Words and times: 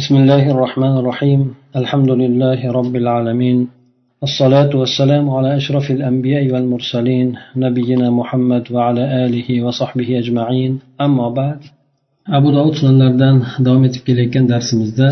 بسم 0.00 0.16
الله 0.16 0.44
الرحمن 0.54 0.94
الرحيم 1.00 1.40
الحمد 1.80 2.10
لله 2.22 2.60
رب 2.78 2.94
العالمين 3.02 3.58
الصلاة 4.26 4.72
والسلام 4.80 5.24
على 5.36 5.56
أشرف 5.56 5.86
الأنبياء 5.90 6.44
والمرسلين 6.52 7.28
نبينا 7.64 8.10
محمد 8.10 8.64
وعلى 8.74 9.04
آله 9.24 9.48
وصحبه 9.64 10.08
أجمعين 10.22 10.72
أما 11.00 11.26
بعد 11.38 11.60
أبو 12.28 12.48
داود 12.56 12.74
سنلردن 12.82 13.36
davom 13.66 13.84
etib 13.88 14.02
kelayotgan 14.08 14.44
darsimizda 14.52 15.08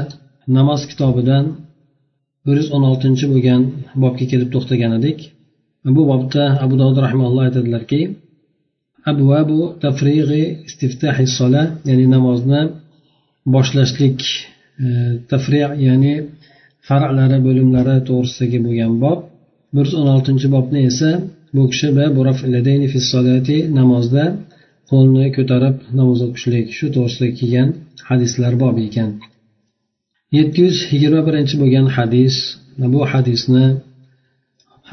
namoz 0.58 0.80
kitobidan 0.90 1.44
bir 2.46 2.56
yuz 2.60 2.68
o'n 2.76 2.84
oltinchi 2.90 3.24
bo'lgan 3.32 3.62
bobga 4.02 4.24
kelib 4.32 4.48
to'xtagan 4.54 4.92
edik 4.98 5.18
bu 5.96 6.02
bobda 6.12 6.44
abu 6.64 6.74
dovud 6.80 6.98
rahimalloh 7.04 7.42
aytadilarki 7.48 8.00
abvabu 9.10 9.60
tafrig'i 9.84 10.44
istiftahi 10.68 11.24
sola 11.38 11.62
ya'ni 11.88 12.06
namozni 12.16 12.60
boshlashlik 13.54 14.20
e, 14.32 14.52
tafri 15.30 15.58
ya'ni 15.88 16.14
farqlari 16.88 17.38
bo'limlari 17.46 17.96
to'g'risidagi 18.08 18.58
bo'lgan 18.66 18.92
bob. 19.04 19.18
Bir 19.74 19.84
yuz 19.86 19.94
o'n 20.00 20.08
oltinchi 20.16 20.46
bobni 20.56 20.80
esa 20.90 21.10
bu 21.56 21.62
kishi 21.72 21.88
namozda 23.78 24.24
qo'lni 24.90 25.26
ko'tarib 25.36 25.76
namoz 25.98 26.18
o'qishlik 26.26 26.66
shu 26.76 26.86
to'g'risida 26.94 27.28
kelgan 27.38 27.68
hadislar 28.08 28.52
bobi 28.62 28.82
ekan. 28.88 29.10
Yetti 30.36 30.58
yuz 30.64 30.76
yigirma 30.92 31.22
birinchi 31.28 31.54
bo'lgan 31.62 31.86
hadis 31.96 32.34
bu 32.94 33.00
hadisni 33.12 33.66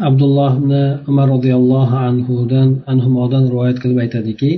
abdulloh 0.09 0.51
ibn 0.61 0.73
umar 1.11 1.27
roziyallohu 1.35 1.95
anhudan 2.09 2.69
anhumodan 2.91 3.43
rivoyat 3.51 3.77
qilib 3.83 3.97
aytadiki 4.05 4.51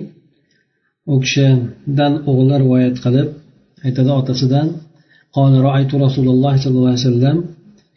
u 1.14 1.16
kishidan 1.24 2.14
o'g'li 2.32 2.56
rivoyat 2.64 2.96
qilib 3.06 3.28
aytadi 3.88 4.12
otasidan 4.20 4.68
قال 5.34 5.62
رأيت 5.62 5.96
رسول 5.96 6.28
الله 6.28 6.58
صلى 6.58 6.72
الله 6.72 6.90
عليه 6.90 7.00
وسلم 7.00 7.44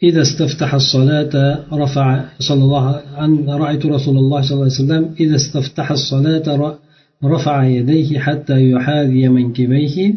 إذا 0.03 0.21
استفتح 0.21 0.73
الصلاة 0.73 1.59
رفع 1.73 2.23
صلى 2.39 2.63
الله 2.63 3.01
رأيت 3.47 3.85
رسول 3.85 4.17
الله 4.17 4.41
صلى 4.41 4.53
الله 4.53 4.63
عليه 4.63 4.83
وسلم 4.83 5.09
إذا 5.19 5.35
استفتح 5.35 5.91
الصلاة 5.91 6.77
رفع 7.23 7.63
يديه 7.63 8.19
حتى 8.19 8.71
يحاذي 8.71 9.27
منكبيه 9.27 10.13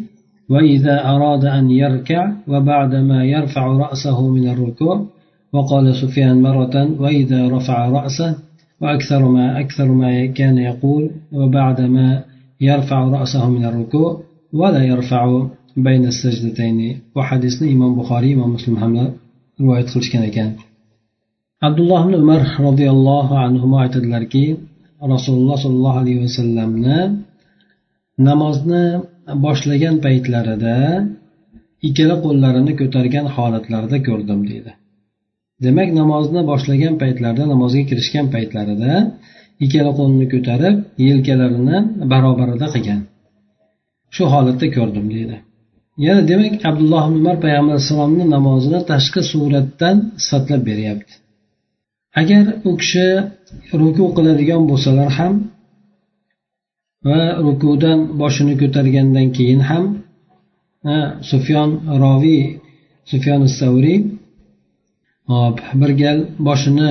وإذا 0.48 1.04
أراد 1.04 1.44
أن 1.44 1.70
يركع 1.70 2.32
وبعدما 2.48 3.24
يرفع 3.24 3.66
رأسه 3.66 4.28
من 4.28 4.48
الركوع 4.48 5.06
وقال 5.52 5.96
سفيان 5.96 6.42
مرة 6.42 7.00
وإذا 7.00 7.48
رفع 7.48 7.88
رأسه 7.88 8.34
وأكثر 8.80 9.28
ما 9.28 9.60
أكثر 9.60 9.84
ما 9.84 10.26
كان 10.26 10.58
يقول 10.58 11.10
وبعدما 11.32 12.22
يرفع 12.60 13.04
رأسه 13.04 13.50
من 13.50 13.64
الركوع 13.64 14.20
ولا 14.52 14.84
يرفع 14.84 15.46
bayna 15.86 16.10
sajdatayni 16.22 16.88
va 17.16 17.22
hadisni 17.30 17.66
imom 17.74 17.92
buxoriy 17.98 18.32
imom 18.36 18.50
muslim 18.56 18.76
hamlar 18.82 19.08
rivoyat 19.60 19.88
qilishgan 19.92 20.22
ekan. 20.30 20.50
Abdulloh 21.66 22.00
ibn 22.06 22.14
umar 22.24 22.42
roziyallohu 22.66 23.34
anhu 23.46 23.66
aytadilarki 23.82 24.44
rasululloh 25.14 25.56
sollallohu 25.64 25.98
alayhi 26.02 26.20
vasallamni 26.26 26.98
namozni 28.28 28.84
boshlagan 29.46 29.96
paytlarida 30.04 30.76
ikkala 31.88 32.16
qo'llarini 32.24 32.72
ko'targan 32.80 33.26
holatlarida 33.36 33.98
ko'rdim 34.08 34.40
deydi. 34.50 34.70
Demak 35.64 35.88
namozni 36.00 36.40
boshlagan 36.50 36.94
paytlarida 37.02 37.44
namozga 37.52 37.82
kirishgan 37.90 38.26
paytlarida 38.34 38.92
ikkala 39.64 39.90
qo'lini 39.98 40.26
ko'tarib 40.34 40.74
yelkalarini 41.08 41.76
barobarida 42.12 42.66
qilgan. 42.74 43.00
Shu 44.14 44.22
holatda 44.32 44.66
ko'rdim 44.76 45.06
deydi. 45.14 45.36
Ya'ni 46.04 46.22
demak 46.30 46.54
abdulloh 46.70 47.04
ibn 47.08 47.16
umar 47.22 47.36
payg'ambar 47.44 47.74
alayhissalomni 47.74 48.24
namozini 48.34 48.80
tashqi 48.90 49.20
suratdan 49.32 49.96
sifatlab 50.24 50.62
beryapti. 50.68 51.12
Agar 52.20 52.44
u 52.68 52.70
kishi 52.80 53.06
ruku 53.80 54.04
qiladigan 54.16 54.62
bo'lsalar 54.70 55.10
ham 55.18 55.34
va 57.08 57.22
rukudan 57.46 57.98
boshini 58.20 58.54
ko'targandan 58.62 59.26
keyin 59.36 59.60
ham 59.70 59.84
sufyon 61.30 61.70
roviy 62.02 62.42
sufyon 63.10 63.42
savriy 63.58 63.98
hop 65.32 65.56
bir 65.80 65.90
gal 66.02 66.18
boshini 66.48 66.90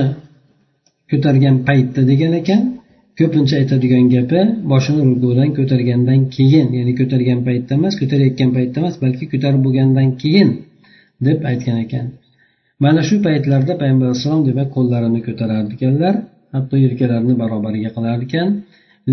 ko'targan 1.10 1.56
paytda 1.66 2.00
degan 2.10 2.32
ekan. 2.40 2.62
Ko'pincha 3.20 3.54
aytadigan 3.60 4.04
gapi 4.14 4.40
boshini 4.72 5.02
rukudan 5.10 5.50
ko'targandan 5.58 6.20
keyin 6.34 6.68
ya'ni 6.78 6.92
ko'targan 7.00 7.40
paytda 7.48 7.72
emas 7.80 7.94
ko'tarayotgan 8.00 8.50
paytda 8.56 8.76
emas 8.82 8.96
balki 9.04 9.24
ko'tarib 9.32 9.60
bo'lgandan 9.66 10.08
keyin 10.22 10.48
deb 11.26 11.38
aytgan 11.50 11.78
ekan. 11.84 12.06
Mana 12.84 13.00
shu 13.08 13.14
paytlarda 13.26 13.72
payg'ambar 13.80 14.06
alayhissalom 14.08 14.42
demak 14.48 14.68
qo'llarini 14.76 15.20
ko'tarar 15.26 15.64
ekanlar 15.76 16.14
hatto 16.54 16.74
yelkalarini 16.84 17.34
barobariga 17.42 17.90
qilar 17.96 18.18
ekan 18.26 18.48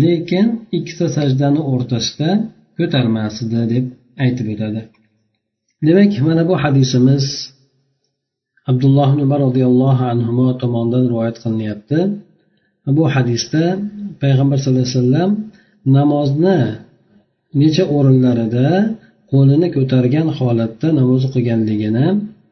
lekin 0.02 0.46
ikkita 0.78 1.06
sajdani 1.16 1.60
o'rtasida 1.72 2.30
ko'tarmas 2.78 3.34
edi 3.44 3.60
deb 3.74 3.84
aytib 4.24 4.46
o'tadi. 4.54 4.80
Demak 5.86 6.12
mana 6.28 6.42
bu 6.48 6.54
hadisimiz 6.64 7.24
abdulloh 8.70 9.10
umar 9.24 9.40
roziyallohu 9.46 10.04
anhu 10.12 10.44
tomonidan 10.62 11.04
rivoyat 11.10 11.36
qilinyapti. 11.42 11.98
Bu 12.96 13.04
hadisda 13.14 13.64
payg'ambar 14.22 14.56
sallallohu 14.60 14.86
alayhi 14.86 14.98
vasallam 14.98 15.30
namozni 15.96 16.60
necha 17.60 17.84
o'rinlarida 17.96 18.68
qo'lini 19.32 19.68
ko'targan 19.76 20.28
holatda 20.38 20.88
namoz 21.00 21.22
o'qiganligini 21.28 22.06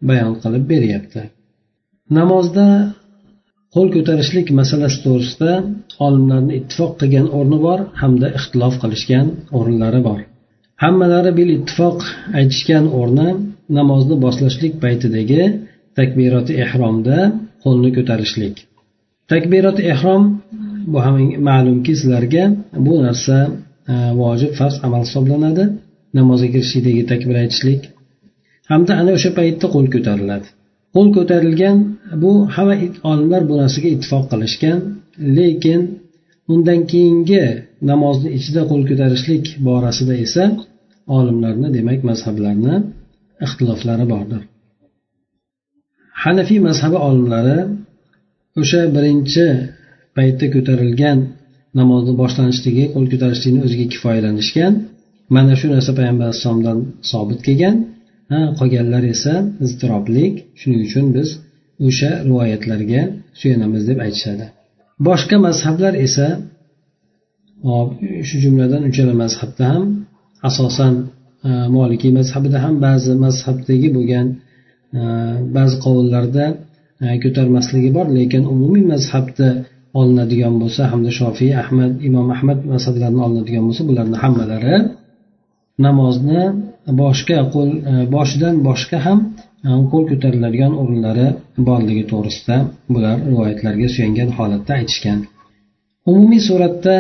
bayon 0.09 0.35
qilib 0.43 0.65
beryapti. 0.73 1.23
Namozda 2.19 2.67
qo'l 3.75 3.89
ko'tarishlik 3.97 4.47
masalasi 4.61 4.99
to'g'risida 5.05 5.53
olimlarni 6.07 6.53
ittifoq 6.61 6.93
qilgan 7.01 7.27
o'rni 7.39 7.59
bor 7.67 7.79
hamda 8.01 8.29
ixtilof 8.39 8.75
qilishgan 8.83 9.27
o'rinlari 9.59 10.01
bor. 10.09 10.21
Hammalari 10.85 11.33
bil 11.39 11.51
ittifoq 11.59 11.99
aytishgan 12.39 12.85
o'rni 13.01 13.29
namozni 13.79 14.17
boshlashlik 14.25 14.75
paytidagi 14.85 15.43
takbiroti 15.99 16.53
ehromda 16.65 17.19
qo'lni 17.65 17.91
ko'tarishlik. 17.97 18.57
Takbirat 19.33 19.79
ehrom 19.93 20.23
bu 20.93 20.99
ham 21.05 21.17
ma'lumki 21.49 21.93
sizlarga 22.01 22.45
bu 22.87 22.95
narsa 23.07 23.37
e, 23.93 23.95
vojib 24.21 24.53
farz 24.59 24.77
amal 24.87 25.03
hisoblanadi. 25.07 25.65
Namozga 26.19 26.49
kirishlikdagi 26.55 27.03
takbir 27.13 27.37
aytishlik. 27.43 27.83
Hamda 28.71 28.93
ana 29.01 29.11
o'sha 29.17 29.31
paytda 29.39 29.67
qo'l 29.75 29.87
ko'tariladi. 29.95 30.47
Qo'l 30.95 31.09
ko'tarilgan 31.17 31.77
bu 32.23 32.33
hamma 32.55 32.77
olimlar 33.11 33.43
bu 33.51 33.55
narsaga 33.63 33.89
ittifoq 33.95 34.25
qilishgan. 34.33 34.79
Lekin 35.39 35.81
undan 36.53 36.81
keyingi 36.93 37.45
namozni 37.91 38.29
ichida 38.39 38.63
qo'l 38.71 38.83
ko'tarishlik 38.91 39.45
borasida 39.69 40.15
esa 40.27 40.45
olimlarni 41.17 41.69
demak 41.77 42.01
mazhablarni 42.11 42.75
ixtiloflari 43.45 44.07
bordir. 44.13 44.43
Hanafiy 46.23 46.61
mazhabi 46.69 46.99
olimlari 47.09 47.59
o'sha 48.61 48.81
birinchi 48.97 49.47
paytda 50.17 50.47
ko'tarilgan 50.55 51.19
namozni 51.79 52.13
boshlanishligi 52.23 52.85
qo'l 52.95 53.07
ko'tarishlikni 53.13 53.61
o'ziga 53.67 53.87
kifoyalanishgan 53.93 54.73
mana 55.35 55.53
shu 55.61 55.67
narsa 55.75 55.91
payg'ambar 55.99 56.25
alayhissalomdan 56.29 56.79
sobit 57.11 57.41
kelgan. 57.47 57.77
Ha 58.33 58.41
qolganlar 58.59 59.03
esa 59.15 59.35
iztiroblik 59.67 60.35
shuning 60.61 60.81
uchun 60.89 61.07
biz 61.17 61.29
o'sha 61.87 62.11
rivoyatlarga 62.29 63.03
suyanamiz 63.41 63.83
deb 63.91 63.99
aytishadi. 64.07 64.47
Boshqa 65.09 65.37
mazhablar 65.47 65.93
esa 66.07 66.27
shu 68.29 68.37
jumladan 68.45 68.83
uchala 68.91 69.15
mazhabda 69.23 69.65
ham 69.75 69.87
asosan 70.49 70.95
e, 71.49 71.51
molikiy 71.77 72.13
mazhabida 72.19 72.59
ham 72.65 72.75
ba'zi 72.87 73.13
mazhabdagi 73.25 73.89
bo'lgan 73.97 74.27
e, 74.99 75.01
ba'zi 75.57 75.77
qovullarda 75.85 76.45
ko'tarmasligi 77.23 77.91
bor 77.97 78.07
lekin 78.19 78.43
umumiy 78.55 78.85
mazhabda 78.93 79.49
olinadigan 80.01 80.55
bo'lsa 80.63 80.83
hamda 80.93 81.11
shofiy 81.21 81.53
ahmad 81.63 81.93
imom 82.09 82.27
ahmad 82.37 82.59
mazhablarini 82.73 83.21
olinadigan 83.27 83.65
bo'lsa 83.69 83.83
bularni 83.91 84.17
hammalari 84.25 84.77
namozni 85.87 86.43
boshqa 87.03 87.39
qo'l 87.55 87.71
e, 87.91 87.95
boshidan 88.15 88.55
boshqa 88.69 88.99
ham 89.07 89.19
e, 89.67 89.69
qo'l 89.93 90.05
ko'tariladigan 90.11 90.73
o'rinlari 90.81 91.27
borligi 91.69 92.05
to'g'risida 92.13 92.57
bular 92.95 93.17
rivoyatlarga 93.31 93.89
suyangan 93.95 94.31
holatda 94.39 94.73
aytishgan. 94.81 95.19
Umumiy 96.13 96.41
suratda 96.49 96.97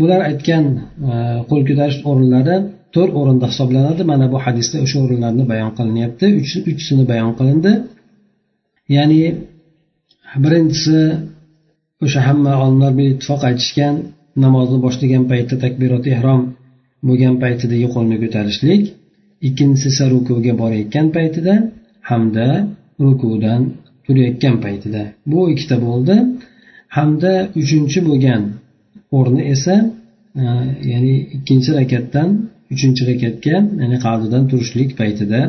bular 0.00 0.20
aytgan 0.30 0.64
e, 1.10 1.14
qo'l 1.50 1.62
ko'tarish 1.68 1.98
o'rinlari 2.10 2.56
to'rt 2.94 3.12
o'rinda 3.20 3.46
hisoblanadi. 3.52 4.02
Mana 4.12 4.26
bu 4.32 4.38
hadisda 4.44 4.76
o'sha 4.84 4.98
o'rinlarni 5.04 5.44
bayon 5.52 5.70
qilinyapti. 5.78 6.26
Uchsini 6.72 7.04
bayon 7.12 7.32
qilindi. 7.38 7.72
Ya'ni 8.96 9.22
birinchisi 10.44 11.00
o'sha 12.04 12.20
hamma 12.28 12.52
olimlar 12.64 12.92
ittifoq 13.12 13.40
aytishgan 13.50 13.94
namozni 14.44 14.78
boshlagan 14.86 15.24
paytda 15.32 15.56
takbirot 15.64 16.04
ehrom 16.14 16.42
bo'lgan 17.08 17.34
paytidagi 17.44 17.86
qo'lni 17.94 18.16
ko'tarishlik. 18.22 18.82
Ikkinchisi 19.48 19.86
esa 19.92 20.04
rukuga 20.12 20.52
borayotgan 20.62 21.06
paytida 21.16 21.54
hamda 22.10 22.46
rukudan 23.04 23.60
turayotgan 24.04 24.56
paytida. 24.64 25.02
Bu 25.30 25.40
ikkita 25.52 25.76
bo'ldi. 25.86 26.16
Hamda 26.96 27.32
uchinchi 27.60 27.98
bo'lgan 28.08 28.42
o'rni 29.18 29.42
esa 29.54 29.74
e, 30.42 30.44
ya'ni 30.92 31.14
ikkinchi 31.36 31.70
rakatdan 31.80 32.28
uchinchi 32.74 33.02
rakatga 33.10 33.56
ya'ni 33.82 33.98
qadidan 34.06 34.42
turishlik 34.50 34.90
paytida 35.00 35.40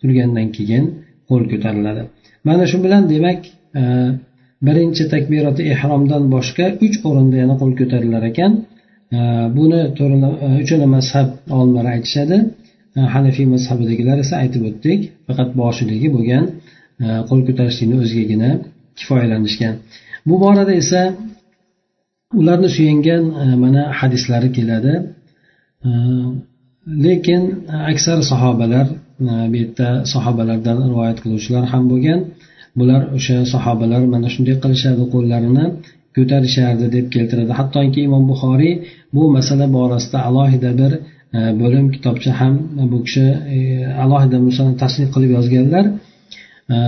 turgandan 0.00 0.48
keyin 0.56 0.84
qo'l 1.28 1.42
ko'tariladi. 1.52 2.02
Mana 2.48 2.64
shu 2.70 2.78
bilan 2.84 3.02
demak 3.12 3.40
e, 3.80 3.82
birinchi 4.66 5.04
takbiroti 5.14 5.62
ehromdan 5.74 6.22
boshqa 6.34 6.66
uch 6.86 6.96
o'rinda 7.08 7.36
yana 7.42 7.54
qo'l 7.60 7.72
ko'tarilar 7.80 8.22
ekan. 8.30 8.52
E, 9.16 9.18
buni 9.56 9.80
buni 9.98 10.28
e, 10.46 10.48
uchala 10.64 10.86
mazhab 10.96 11.28
olimlari 11.58 11.90
aytishadi. 11.96 12.36
Hanafiy 13.14 13.46
mazhabidagilar 13.54 14.16
esa 14.24 14.34
aytib 14.42 14.62
o'tdik 14.70 15.00
faqat 15.26 15.48
boshidagi 15.60 16.08
bo'lgan 16.16 16.44
qo'l 17.28 17.40
ko'tarishlikni 17.48 17.96
o'zigagina 18.02 18.50
kifoyalanishgan. 18.98 19.74
Bu 20.28 20.34
borada 20.44 20.72
esa 20.82 21.00
ularni 22.40 22.68
suyangan 22.76 23.22
mana 23.64 23.82
hadislari 23.98 24.48
keladi. 24.56 24.94
Lekin 27.06 27.42
aksar 27.92 28.18
sahobalar 28.30 28.86
Э, 29.20 29.52
bu 29.52 29.56
yerda 29.62 29.88
sahobalardan 30.12 30.78
rivoyat 30.90 31.18
qiluvchilar 31.24 31.64
ham 31.72 31.84
bo'lgan. 31.92 32.20
Bular 32.78 33.02
o'sha 33.16 33.36
sahobalar 33.54 34.02
mana 34.14 34.28
shunday 34.34 34.56
qilishardi 34.64 35.04
qo'llarini 35.14 35.64
ko'tarishardi 36.16 36.86
deb 36.96 37.06
keltiradi. 37.14 37.52
Hattoki 37.60 38.00
imom 38.08 38.24
buxoriy 38.30 38.74
bu 39.16 39.22
masala 39.36 39.66
borasida 39.76 40.18
alohida 40.28 40.70
bir 40.80 40.92
e, 41.36 41.40
bo'lim 41.62 41.86
kitobcha 41.94 42.32
ham 42.40 42.54
bu 42.92 42.98
kishi 43.06 43.26
e, 43.56 43.58
alohida 44.04 44.38
musani 44.46 44.74
tasnif 44.82 45.08
qilib 45.14 45.30
yozganlar. 45.36 45.84
E, 46.74 46.78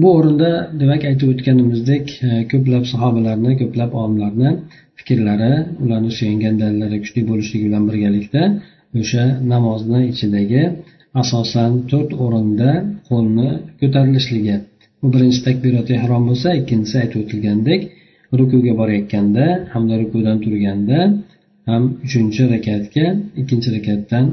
bu 0.00 0.08
o'rinda 0.18 0.50
demak 0.80 1.02
aytib 1.10 1.28
o'tganimizdek 1.32 2.06
ko'plab 2.52 2.84
sahobalarni 2.92 3.52
ko'plab 3.60 3.90
olimlarni 4.00 4.50
fikrlari 4.98 5.52
ularni 5.84 6.10
suyangan 6.18 6.54
dalillari 6.62 6.96
kuchli 7.04 7.20
bo'lishligi 7.30 7.64
bilan 7.68 7.84
birgalikda 7.88 8.42
o'sha 9.00 9.24
namozni 9.52 10.00
ichidagi 10.12 10.62
asosan 11.22 11.72
to'rt 11.90 12.10
o'rinda 12.24 12.70
qo'lni 13.08 13.48
ko'tarilishligi 13.80 14.56
bu 15.00 15.06
birinchi 15.14 15.40
takbirot 15.46 15.88
ehrom 15.96 16.22
bo'lsa 16.28 16.48
ikkinchisi 16.60 16.96
aytib 17.02 17.18
o'tilgandek 17.22 17.80
rukuga 18.38 18.72
borayotganda 18.80 19.44
hamda 19.74 19.94
rukudan 20.02 20.36
turganda 20.44 20.98
ham 21.68 21.82
uchinchi 22.06 22.42
rakatga 22.54 23.06
ikkinchi 23.40 23.68
rakatdan 23.76 24.24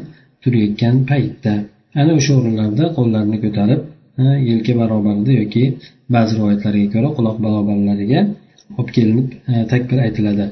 turayotgan 0.44 0.96
paytda. 1.10 1.54
Ana 2.02 2.12
o'sha 2.20 2.32
o'rinlarda 2.40 2.86
qo'llarni 2.98 3.38
ko'tarib 3.44 3.82
yelka 4.50 4.74
barobarida 4.82 5.32
yoki 5.42 5.64
ba'zi 6.16 6.32
rivoyatlarga 6.38 6.88
ko'ra 6.96 7.10
quloq 7.18 7.38
barobarlariga 7.46 8.20
olib 8.80 8.90
kelinib 8.98 9.28
takbir 9.72 9.98
aytiladi. 10.06 10.46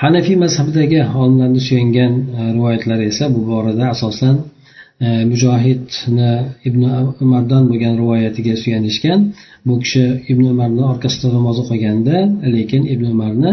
Hanafiy 0.00 0.36
mazhabidagi 0.44 1.00
olimlarni 1.22 1.60
suyangan 1.68 2.12
rivoyatlar 2.56 2.98
esa 3.10 3.24
bu 3.34 3.40
borada 3.50 3.84
asosan 3.94 4.36
mujohidni 5.30 6.30
ibn 6.68 6.82
umardan 7.24 7.62
bo'lgan 7.70 7.94
rivoyatiga 8.02 8.54
suyanishgan. 8.62 9.20
Bu 9.66 9.74
kishi 9.82 10.04
ibn 10.32 10.44
umarni 10.54 10.82
orqasida 10.92 11.28
namoz 11.36 11.56
o'qiganda 11.62 12.16
lekin 12.56 12.82
ibn 12.94 13.04
umarni 13.14 13.50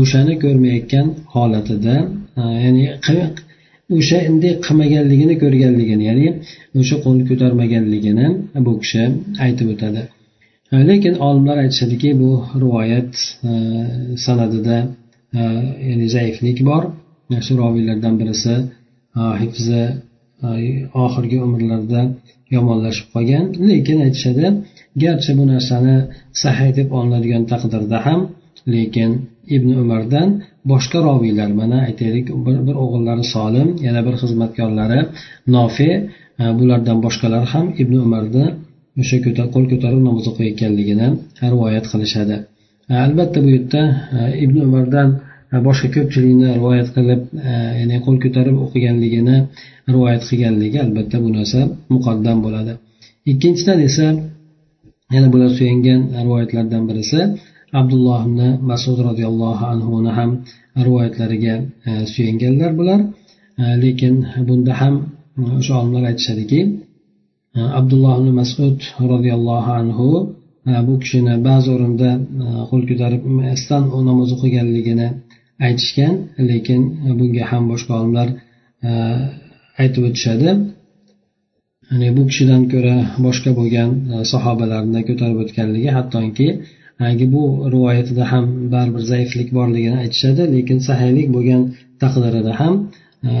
o'shani 0.00 0.34
ko'rmayotgan 0.44 1.06
holatida 1.34 1.94
э, 2.40 2.42
ya'ni 2.64 2.84
o'shanday 3.98 4.52
qilmaganligini 4.66 5.34
ko'rganligini 5.42 6.04
ya'ni 6.10 6.28
o'sha 6.80 6.96
qo'lni 7.04 7.24
ko'tarmaganligini 7.30 8.26
bu 8.66 8.72
kishi 8.82 9.02
aytib 9.44 9.68
o'tadi. 9.74 10.02
Э, 10.72 10.76
lekin 10.90 11.14
olimlar 11.26 11.56
aytishadiki 11.64 12.10
bu 12.22 12.30
rivoyat 12.62 13.12
э, 13.50 13.52
sanadida 14.24 14.78
ya'ni 15.88 16.06
zaiflik 16.16 16.58
bor. 16.70 16.82
Shu 17.46 17.52
roviylardan 17.62 18.14
birisi 18.20 18.54
hifzi 19.42 19.82
oxirgi 21.04 21.38
umrlarida 21.46 22.00
yomonlashib 22.54 23.06
qolgan. 23.14 23.44
Lekin 23.68 23.98
aytishadi 24.06 24.46
garchi 25.02 25.32
bu 25.38 25.44
narsani 25.52 25.96
sahiy 26.42 26.70
deb 26.78 26.88
olinadigan 26.98 27.44
taqdirda 27.52 27.98
ham 28.06 28.20
lekin 28.74 29.10
ibn 29.56 29.70
umardan 29.82 30.28
boshqa 30.72 30.98
roviylar 31.08 31.50
mana 31.60 31.78
aytaylik 31.88 32.26
bir, 32.46 32.56
bir 32.66 32.76
o'g'illari 32.84 33.24
solim 33.34 33.68
yana 33.86 34.00
bir 34.06 34.14
xizmatkorlari 34.22 35.00
nofe 35.56 35.90
bulardan 36.58 36.98
boshqalar 37.04 37.44
ham 37.52 37.66
ibn 37.82 37.94
umarni 38.06 38.46
o'sha 39.00 39.16
qo'l 39.54 39.66
ko'tarib 39.72 40.00
namoz 40.08 40.24
o'qiyotganligini 40.30 41.08
rivoyat 41.52 41.86
qilishadi. 41.92 42.36
E, 42.90 42.94
albatta 43.06 43.38
bu 43.44 43.48
yerda 43.56 43.82
e, 44.18 44.20
ibn 44.44 44.56
umardan 44.66 45.08
boshqa 45.66 45.88
ko'pchilikni 45.94 46.48
rivoyat 46.58 46.88
qilib 46.96 47.20
e, 47.50 47.52
ya'ni 47.80 47.96
qo'l 48.04 48.16
ko'tarib 48.24 48.56
o'qiganligini 48.64 49.36
rivoyat 49.94 50.22
qilganligi 50.28 50.78
albatta 50.86 51.16
bu 51.24 51.28
narsa 51.36 51.60
muqaddam 51.94 52.38
bo'ladi. 52.46 52.72
Ikkinchidan 53.32 53.78
esa 53.88 54.06
yana 55.14 55.28
bular 55.34 55.50
suyangan 55.58 56.00
rivoyatlardan 56.24 56.82
birisi 56.88 57.20
abdulloh 57.80 58.20
ibn 58.28 58.40
masud 58.70 58.98
roziyallohu 59.08 59.64
anhuni 59.72 60.10
ham 60.18 60.30
rivoyatlariga 60.86 61.54
e, 61.88 61.90
suyanganlar 62.12 62.70
bular. 62.80 63.00
E, 63.62 63.64
lekin 63.84 64.14
bunda 64.48 64.72
ham 64.80 64.94
o'sha 65.60 65.72
olimlar 65.80 66.04
aytishadiki 66.10 66.60
abdulloh 67.80 68.14
ibn 68.20 68.28
masud 68.40 68.78
roziyallohu 69.12 69.70
anhu 69.80 70.08
bu 70.86 70.94
kishini 71.02 71.34
ba'zi 71.48 71.68
o'rinda 71.74 72.10
qo'l 72.70 72.82
ko'tarib 72.90 73.22
namoz 74.08 74.28
o'qiganligini 74.36 75.08
aytishgan 75.66 76.14
lekin 76.50 76.80
bunga 77.18 77.44
ham 77.52 77.64
boshqa 77.72 77.92
olimlar 78.00 78.28
e, 78.88 78.90
aytib 79.82 80.02
o'tishadi. 80.08 80.50
Ya'ni 81.90 82.08
bu 82.16 82.22
kishidan 82.30 82.62
ko'ra 82.72 82.96
boshqa 83.26 83.50
bo'lgan 83.60 83.90
e, 84.12 84.14
sahobalarni 84.32 85.00
ko'tarib 85.08 85.38
o'tganligi 85.44 85.90
hattoki 85.98 86.48
bu 87.34 87.44
rivoyatida 87.74 88.24
ham 88.32 88.44
baribir 88.74 89.02
zaiflik 89.12 89.48
borligini 89.58 89.96
aytishadi 90.04 90.42
lekin 90.54 90.78
sahiylik 90.88 91.28
bo'lgan 91.36 91.62
taqdirida 92.02 92.52
ham 92.60 92.74
e, 93.30 93.32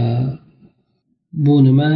bu 1.46 1.54
nima 1.68 1.90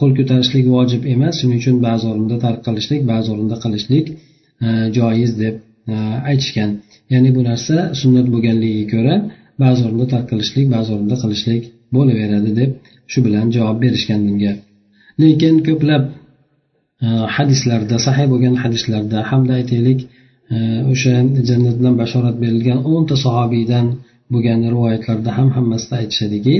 qo'l 0.00 0.12
ko'tarishlik 0.18 0.66
vojib 0.76 1.02
emas 1.14 1.34
shuning 1.40 1.58
uchun 1.62 1.76
ba'zi 1.86 2.04
o'rinda 2.10 2.36
tark 2.44 2.60
qilishlik 2.66 3.02
ba'zi 3.12 3.28
o'rinda 3.34 3.56
qilishlik 3.64 4.06
joiz 4.96 5.32
deb 5.42 5.54
E, 5.92 5.94
aytishgan. 6.30 6.70
Ya'ni 7.12 7.30
bu 7.36 7.40
narsa 7.50 7.76
sunnat 8.00 8.26
bo'lganligiga 8.34 8.86
ko'ra 8.94 9.14
ba'zi 9.62 9.80
o'rinda 9.86 10.06
tark 10.12 10.26
qilishlik 10.32 10.66
ba'zi 10.74 10.90
o'rinda 10.94 11.16
qilishlik 11.22 11.62
bo'laveradi 11.96 12.50
deb 12.60 12.70
shu 13.12 13.18
bilan 13.26 13.46
javob 13.56 13.78
berishgan 13.84 14.20
bunga. 14.28 14.52
Lekin 15.22 15.54
ko'plab 15.68 16.02
e, 17.06 17.08
hadislarda 17.36 17.96
sahiy 18.06 18.26
bo'lgan 18.32 18.54
hadislarda 18.62 19.18
hamda 19.30 19.52
aytaylik 19.60 20.00
e, 20.54 20.56
o'sha 20.92 21.14
jannat 21.48 21.74
bilan 21.80 21.94
bashorat 22.02 22.36
berilgan 22.44 22.78
o'nta 22.92 23.14
sahobiydan 23.24 23.86
bo'lgan 24.32 24.60
rivoyatlarda 24.74 25.30
ham 25.38 25.48
hammasida 25.56 25.94
aytishadiki 26.02 26.56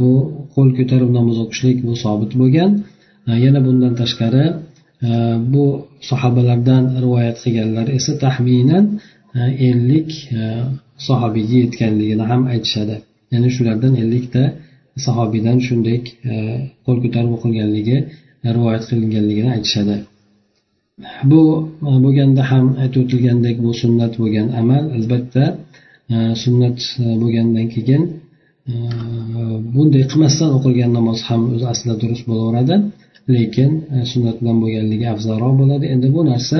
bu 0.00 0.10
qo'l 0.54 0.68
ko'tarib 0.78 1.10
namoz 1.18 1.36
o'qishlik 1.44 1.78
bu 1.86 1.92
sobit 2.04 2.32
bo'lgan. 2.40 2.70
Yana 3.44 3.60
bundan 3.66 3.92
tashqari 4.00 4.44
bu 5.52 5.64
sahobalardan 6.10 6.84
rivoyat 7.04 7.36
qilganlar 7.44 7.86
esa 7.98 8.12
taxminan 8.24 8.84
e, 9.38 9.40
ellik 9.68 10.10
e, 10.38 10.40
sahobiyga 11.08 11.56
yetganligini 11.64 12.24
ham 12.30 12.42
aytishadi. 12.52 12.96
Ya'ni 13.32 13.48
shulardan 13.56 13.94
ellikta 14.02 14.42
sahobiydan 15.06 15.58
shunday 15.66 15.98
e, 16.30 16.34
qo'l 16.84 16.98
ko'tarib 17.04 17.32
o'qilganligi 17.36 17.96
rivoyat 18.56 18.84
qilinganligini 18.90 19.50
aytishadi. 19.56 19.96
Bu 21.30 21.42
bo'lganda 22.04 22.42
ham 22.50 22.66
aytib 22.82 23.00
o'tilgandek 23.04 23.56
bu 23.64 23.70
sunnat 23.82 24.12
bo'lgan 24.22 24.48
amal 24.60 24.84
albatta 24.96 25.44
sunnat 26.44 26.78
bo'lgandan 27.22 27.66
keyin 27.74 28.02
bunday 29.74 30.04
qilmasdan 30.10 30.50
o'qilgan 30.56 30.90
namoz 30.98 31.18
ham 31.28 31.42
o'zi 31.54 31.66
aslida 31.72 31.94
durust 32.02 32.24
bo'laveradi. 32.30 32.76
Lekin 33.36 33.70
e, 33.94 33.96
sunnatdan 34.12 34.56
bo'lganligi 34.62 35.06
afzalroq 35.14 35.54
bo'ladi. 35.60 35.84
Endi 35.94 36.08
bu 36.16 36.20
narsa 36.30 36.58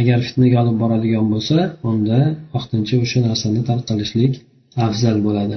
agar 0.00 0.18
fitnaga 0.26 0.56
olib 0.62 0.76
boradigan 0.82 1.26
bo'lsa 1.32 1.56
unda 1.90 2.18
vaqtincha 2.54 2.96
o'sha 3.04 3.18
narsani 3.28 3.60
tark 3.68 3.84
qilishlik 3.90 4.32
afzal 4.86 5.18
bo'ladi. 5.26 5.56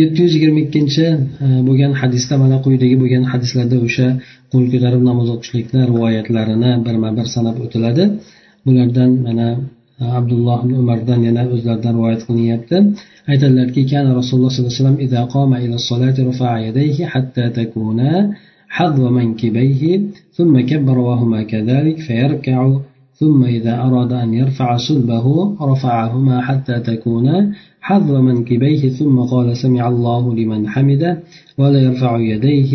Yetti 0.00 0.18
yuz 0.24 0.32
yigirma 0.36 0.60
ikkinchi 0.66 1.04
e, 1.44 1.46
bo'lgan 1.68 1.92
hadisda 2.00 2.34
mana 2.42 2.56
quyidagi 2.64 2.96
bo'lgan 3.02 3.24
hadislarda 3.32 3.76
o'sha 3.86 4.06
qo'l 4.52 4.64
ko'tarib 4.72 5.02
namoz 5.10 5.28
o'qishlikni 5.34 5.80
rivoyatlarini 5.90 6.70
birma 6.86 7.10
bir 7.18 7.26
sanab 7.34 7.56
o'tiladi. 7.64 8.04
Bulardan 8.66 9.10
mana 9.26 9.48
e, 10.02 10.04
abdulloh 10.18 10.58
ibn 10.64 10.72
umardan 10.82 11.20
yana 11.28 11.42
o'zlaridan 11.54 11.92
rivoyat 11.98 12.22
qilinyapti. 12.28 12.76
Aytadilarki 13.32 13.80
kana 13.92 14.10
rasululloh 14.20 14.50
sollallohu 14.52 14.72
alayhi 14.72 14.82
vasallam 14.82 14.98
حظو 18.76 19.04
منكبيه 19.18 19.82
ثم 20.36 20.54
كبر 20.70 20.98
وهما 21.08 21.40
كذلك 21.52 21.96
فيركع 22.06 22.58
ثم 23.20 23.44
إذا 23.56 23.74
أراد 23.86 24.12
أن 24.12 24.34
يرفع 24.40 24.76
صلبه 24.88 25.26
رفعهما 25.70 26.36
حتى 26.48 26.76
تكونا. 26.80 27.36
حظ 27.88 28.10
منكبيه 28.30 28.82
ثم 28.98 29.16
قال 29.32 29.56
سمع 29.62 29.88
الله 29.88 30.34
لمن 30.34 30.68
حمده 30.68 31.12
ولا 31.58 31.78
يرفع 31.86 32.12
يديه 32.32 32.72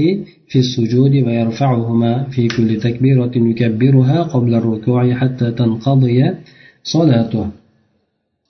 في 0.50 0.60
السجود 0.60 1.14
ويرفعهما 1.26 2.14
في 2.34 2.48
كل 2.56 2.70
تكبيرة 2.86 3.32
يكبرها 3.36 4.18
قبل 4.34 4.52
الركوع 4.60 5.14
حتى 5.14 5.48
تنقضي 5.60 6.20
صلاته. 6.84 7.46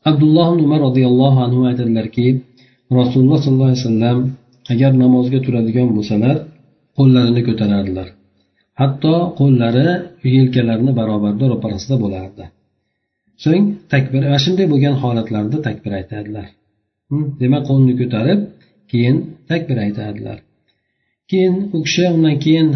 عبد 0.06 0.24
الله 0.28 0.48
بن 0.56 0.64
عمر 0.64 0.82
رضي 0.90 1.06
الله 1.12 1.34
عنه 1.44 1.58
aytadilarki 1.70 2.28
rasululloh 3.00 3.38
sollallohu 3.46 3.70
alayhi 3.72 3.84
vasallam 3.86 4.18
agar 4.74 4.92
namozga 5.04 5.40
turadigan 5.46 5.88
bo'lsalar 5.98 6.36
qo'llarini 7.02 7.42
ko'tarardilar. 7.50 8.08
Hatto 8.82 9.14
qo'llari 9.40 9.88
yelkalarini 10.38 10.92
barobarda 11.00 11.46
ro'parasida 11.54 11.96
bo'lardi. 12.04 12.46
So'ng 13.44 13.66
takbir 13.94 14.22
mana 14.26 14.40
shunday 14.46 14.66
bo'lgan 14.74 14.96
holatlarda 15.04 15.58
takbir 15.68 15.92
aytadilar 16.00 16.48
demak 17.42 17.64
qo'lni 17.70 17.94
ko'tarib 18.02 18.40
keyin 18.92 19.18
takbir 19.52 19.78
aytadilar 19.86 20.38
keyin 21.32 21.56
u 21.76 21.78
kishi 21.86 22.04
undan 22.16 22.36
keyin 22.46 22.68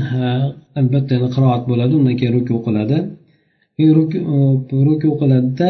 albatta 0.80 1.16
qiroat 1.36 1.64
bo'ladi 1.72 1.94
undan 2.00 2.16
keyin 2.20 2.34
ruku 2.38 2.56
qiladi. 2.68 2.98
E, 3.82 3.84
ruku 4.88 5.10
qiladida 5.22 5.70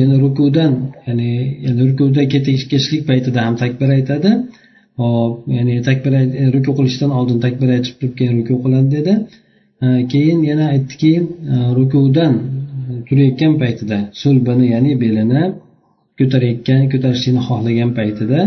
ya'ni 0.00 0.16
rukudan 0.24 0.72
ya'ni 1.06 1.30
ya'ni 1.64 1.82
rukuda 1.90 2.22
ketishlik 2.32 3.02
paytida 3.10 3.40
ham 3.46 3.54
takbir 3.62 3.88
aytadi. 3.98 4.30
Hop 4.98 5.32
ya'ni 5.56 5.74
takbir 5.88 6.12
e, 6.42 6.44
ruku 6.54 6.70
qilishdan 6.78 7.10
oldin 7.18 7.38
takbir 7.44 7.68
aytib 7.76 7.94
turib 7.98 8.14
keyin 8.18 8.34
ruku 8.40 8.54
qiladi 8.64 8.88
dedi. 8.96 9.12
E, 9.84 9.86
keyin 10.12 10.40
yana 10.50 10.64
aytdiki 10.74 11.12
e, 11.52 11.54
rukudan 11.78 12.32
turayotgan 13.08 13.52
paytida 13.62 13.98
sulbini 14.22 14.66
ya'ni 14.74 14.92
belini 15.02 15.42
ko'tarayotgan 16.18 16.80
ko'tarishlikni 16.92 17.42
xohlagan 17.48 17.90
paytida 17.98 18.40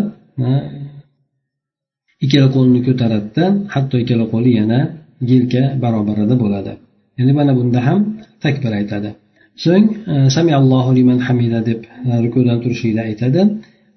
ikkala 2.26 2.48
qo'lini 2.56 2.82
ko'taradida 2.88 3.46
hatto 3.74 3.96
ikkala 4.04 4.26
qo'li 4.34 4.52
yana 4.60 4.80
yelka 5.32 5.64
barobarida 5.84 6.36
bo'ladi. 6.44 6.74
Ya'ni 7.18 7.34
mana 7.40 7.52
bunda 7.60 7.80
ham 7.88 8.00
takbir 8.46 8.72
aytadi. 8.80 9.10
So'ng 9.66 9.86
sami 10.36 10.52
allohu 10.60 10.92
liman 10.98 11.20
hamida 11.28 11.60
deb 11.70 11.80
rukudan 12.26 12.58
turishlikda 12.64 13.02
aytadi. 13.10 13.42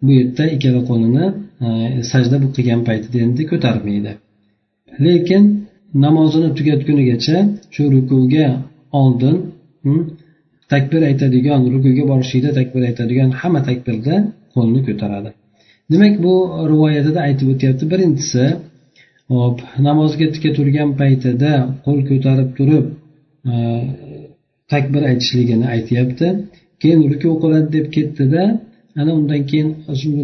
Bu 0.04 0.10
yerda 0.18 0.44
ikkala 0.56 0.80
qo'lini 0.90 1.24
E, 1.64 1.68
sajda 2.10 2.36
qilgan 2.56 2.80
paytida 2.88 3.18
endi 3.26 3.42
ko'tarmaydi. 3.50 4.12
Lekin 5.06 5.42
namozini 6.04 6.48
tugatgunigacha 6.58 7.36
shu 7.74 7.82
rukuga 7.94 8.46
oldin 9.00 9.36
takbir 10.72 11.00
aytadigan 11.10 11.60
rukuga 11.74 12.04
borishlikda 12.10 12.50
takbir 12.58 12.82
aytadigan 12.90 13.30
hamma 13.40 13.60
takbirda 13.68 14.14
qo'lni 14.54 14.80
ko'taradi. 14.88 15.30
Demak 15.92 16.14
bu 16.24 16.34
rivoyatida 16.72 17.20
aytib 17.28 17.46
o'tyapti. 17.54 17.84
Birinchisi 17.92 18.44
hop 19.34 19.56
namozga 19.88 20.26
tika 20.34 20.50
turgan 20.58 20.90
paytida 21.00 21.52
qo'l 21.84 22.00
ko'tarib 22.10 22.48
turib 22.58 22.84
e, 23.52 23.54
takbir 24.72 25.02
aytishligini 25.10 25.66
aytyapti. 25.74 26.26
Keyin 26.80 27.00
ruku 27.12 27.30
qiladi 27.42 27.68
deb 27.76 27.86
ketdida 27.96 28.42
ana 29.00 29.12
undan 29.18 29.42
keyin 29.50 29.68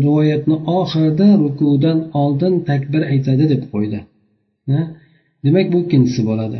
rivoyatni 0.04 0.56
oxirida 0.78 1.26
rukudan 1.44 1.98
oldin 2.22 2.54
takbir 2.70 3.02
aytadi 3.12 3.44
deb 3.52 3.62
qo'ydi. 3.72 3.98
Demak 5.44 5.66
bu 5.72 5.78
ikkinchisi 5.84 6.22
bo'ladi. 6.30 6.58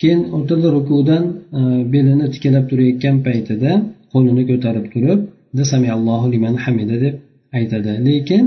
Keyin 0.00 0.22
o'rtada 0.36 0.68
rukudan 0.76 1.24
e, 1.58 1.60
belini 1.92 2.26
tikalab 2.34 2.64
turayotgan 2.70 3.16
paytida 3.26 3.70
qo'lini 4.12 4.42
ko'tarib 4.50 4.86
turib 4.94 5.20
samiallohu 5.72 6.26
liman 6.34 6.54
hamida 6.64 6.96
deb 7.04 7.14
aytadi. 7.58 7.90
Lekin 8.08 8.44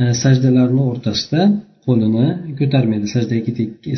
e, 0.00 0.04
sajdalarni 0.22 0.82
o'rtasida 0.90 1.42
qo'lini 1.86 2.26
ko'tarmaydi. 2.58 3.06
Sajdaga 3.14 3.50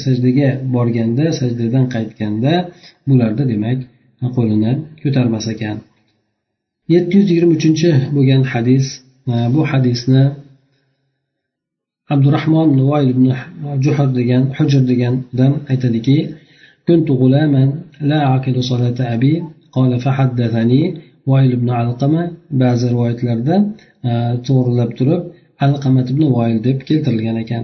sajdaga 0.05 0.49
borganda 0.75 1.25
sajdadan 1.41 1.85
qaytganda 1.95 2.53
bularda 3.09 3.43
demak 3.53 3.79
qo'lini 4.37 4.73
ko'tarmas 5.03 5.47
ekan. 5.55 5.77
yetti 6.94 7.14
yuz 7.18 7.28
yigirma 7.32 7.54
uchinchi 7.60 7.90
bo'lgan 8.16 8.42
hadis 8.52 8.86
bu 9.54 9.62
hadisni 9.72 10.24
abdurahmon 12.14 12.70
nuvoyl 12.80 13.08
ibn 13.16 13.26
juhur 13.86 14.10
degan 14.20 14.44
hujr 14.58 14.82
degan 14.92 15.14
odam 15.34 15.54
aytadiki 15.72 16.18
كنت 16.88 17.08
غلاما 17.22 17.64
لا 18.02 18.20
أعقل 18.28 18.56
صلاة 18.72 19.00
أبي 19.16 19.34
قال 19.72 19.92
فحدثني 20.04 20.82
وائل 21.30 21.52
بن 21.56 21.70
علقمة 21.80 22.22
بعض 22.62 22.78
rivoyatlarda 22.92 23.56
to'g'rilab 24.48 24.92
turib 25.00 25.22
علقمة 25.64 26.08
بن 26.16 26.24
وائل 26.36 26.58
deb 26.68 26.78
keltirilgan 26.88 27.38
ekan 27.44 27.64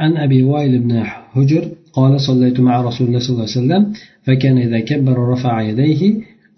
عن 0.00 0.16
أبي 0.16 0.42
وائل 0.42 0.78
بن 0.78 0.92
حجر 1.32 1.64
قال 1.92 2.20
صليت 2.20 2.60
مع 2.60 2.74
رسول 2.88 3.06
الله 3.06 3.18
صلى 3.18 3.34
الله 3.34 3.48
عليه 3.48 3.60
وسلم 3.60 3.82
فكان 4.26 4.58
إذا 4.58 4.80
كبر 4.80 5.16
رفع 5.32 5.54
يديه 5.62 6.02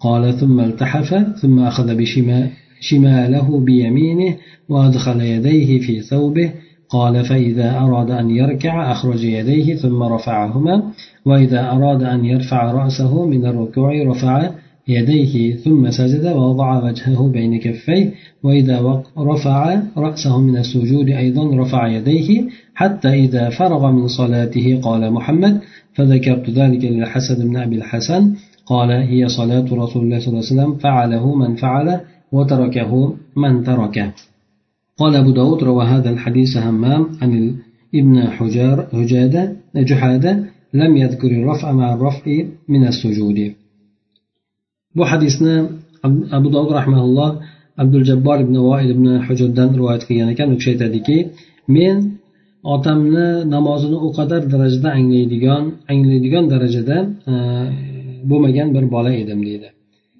قال 0.00 0.34
ثم 0.38 0.60
التحف 0.60 1.14
ثم 1.40 1.58
أخذ 1.58 1.96
بشماله 1.96 3.60
بيمينه 3.60 4.36
وأدخل 4.68 5.20
يديه 5.20 5.80
في 5.80 6.00
ثوبه 6.00 6.52
قال 6.88 7.24
فإذا 7.24 7.78
أراد 7.78 8.10
أن 8.10 8.30
يركع 8.30 8.92
أخرج 8.92 9.24
يديه 9.24 9.74
ثم 9.74 10.02
رفعهما 10.02 10.82
وإذا 11.24 11.70
أراد 11.70 12.02
أن 12.02 12.24
يرفع 12.24 12.72
رأسه 12.72 13.26
من 13.26 13.46
الركوع 13.46 14.02
رفع 14.02 14.50
يديه 14.88 15.56
ثم 15.56 15.90
سجد 15.90 16.26
ووضع 16.26 16.84
وجهه 16.84 17.28
بين 17.28 17.58
كفيه 17.58 18.10
وإذا 18.42 19.02
رفع 19.18 19.82
رأسه 19.96 20.40
من 20.40 20.56
السجود 20.56 21.08
أيضا 21.08 21.62
رفع 21.62 21.86
يديه 21.86 22.44
حتى 22.74 23.08
إذا 23.08 23.50
فرغ 23.50 23.90
من 23.92 24.08
صلاته 24.08 24.80
قال 24.82 25.12
محمد 25.12 25.60
فذكرت 25.94 26.50
ذلك 26.50 26.84
للحسن 26.84 27.48
بن 27.48 27.56
أبي 27.56 27.76
الحسن 27.76 28.34
قال 28.66 28.90
هي 29.12 29.28
صلاة 29.28 29.68
رسول 29.82 30.02
الله 30.04 30.18
صلى 30.18 30.28
الله 30.28 30.44
عليه 30.44 30.54
وسلم 30.54 30.72
فعله 30.84 31.24
من 31.42 31.50
فعله 31.62 32.00
وتركه 32.32 32.92
من 33.36 33.52
تركه 33.64 34.12
قال 35.00 35.16
أبو 35.16 35.30
داود 35.30 35.60
روى 35.64 35.84
هذا 35.84 36.10
الحديث 36.10 36.56
همام 36.56 37.02
عن 37.22 37.56
ابن 37.94 38.16
حجار 38.36 38.86
هجادة 38.92 39.42
جحادة 39.76 40.32
لم 40.74 40.96
يذكر 40.96 41.30
الرفع 41.40 41.72
مع 41.72 41.94
الرفع 41.94 42.24
من 42.68 42.82
السجود 42.86 43.38
bu 44.96 45.04
hadisni 45.04 45.54
abu 46.38 46.48
dovud 46.54 46.72
rahmaulloh 46.78 47.30
abdul 47.82 48.04
jabbor 48.10 48.38
ibn 48.44 48.56
voil 48.68 48.88
ibn 48.94 49.06
hujurdan 49.26 49.68
rivoyat 49.78 50.02
qilgan 50.08 50.28
ekan 50.34 50.48
u 50.52 50.56
kishi 50.58 50.70
aytadiki 50.74 51.18
men 51.76 51.96
otamni 52.74 53.26
namozini 53.54 53.98
u 54.06 54.08
qadar 54.18 54.42
darajada 54.52 54.88
anglaydigan 54.98 55.64
anglaydigan 55.92 56.44
darajada 56.52 56.96
bo'lmagan 58.30 58.68
bir 58.76 58.84
bola 58.94 59.12
edim 59.22 59.40
deydi. 59.48 59.68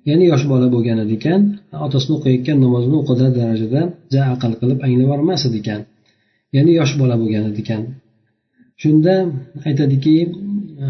Ya'ni 0.09 0.25
yosh 0.33 0.45
bola 0.53 0.67
bo'lgan 0.75 0.99
edi 1.05 1.15
ekan 1.19 1.41
otasini 1.87 2.13
o'qiyotgan 2.17 2.59
namozini 2.65 2.97
o'qida 3.03 3.27
darajada 3.39 3.81
ja 4.15 4.23
aql 4.35 4.53
qilib 4.61 4.79
anglab 4.87 5.03
yubormas 5.05 5.43
edi 5.49 5.59
ekan 5.63 5.81
ya'ni 6.57 6.73
yosh 6.81 6.95
bola 7.01 7.15
bo'lgan 7.23 7.45
edi 7.51 7.61
ekan. 7.65 7.83
Shunda 8.83 9.15
aytadiki 9.69 10.17
e, 10.85 10.87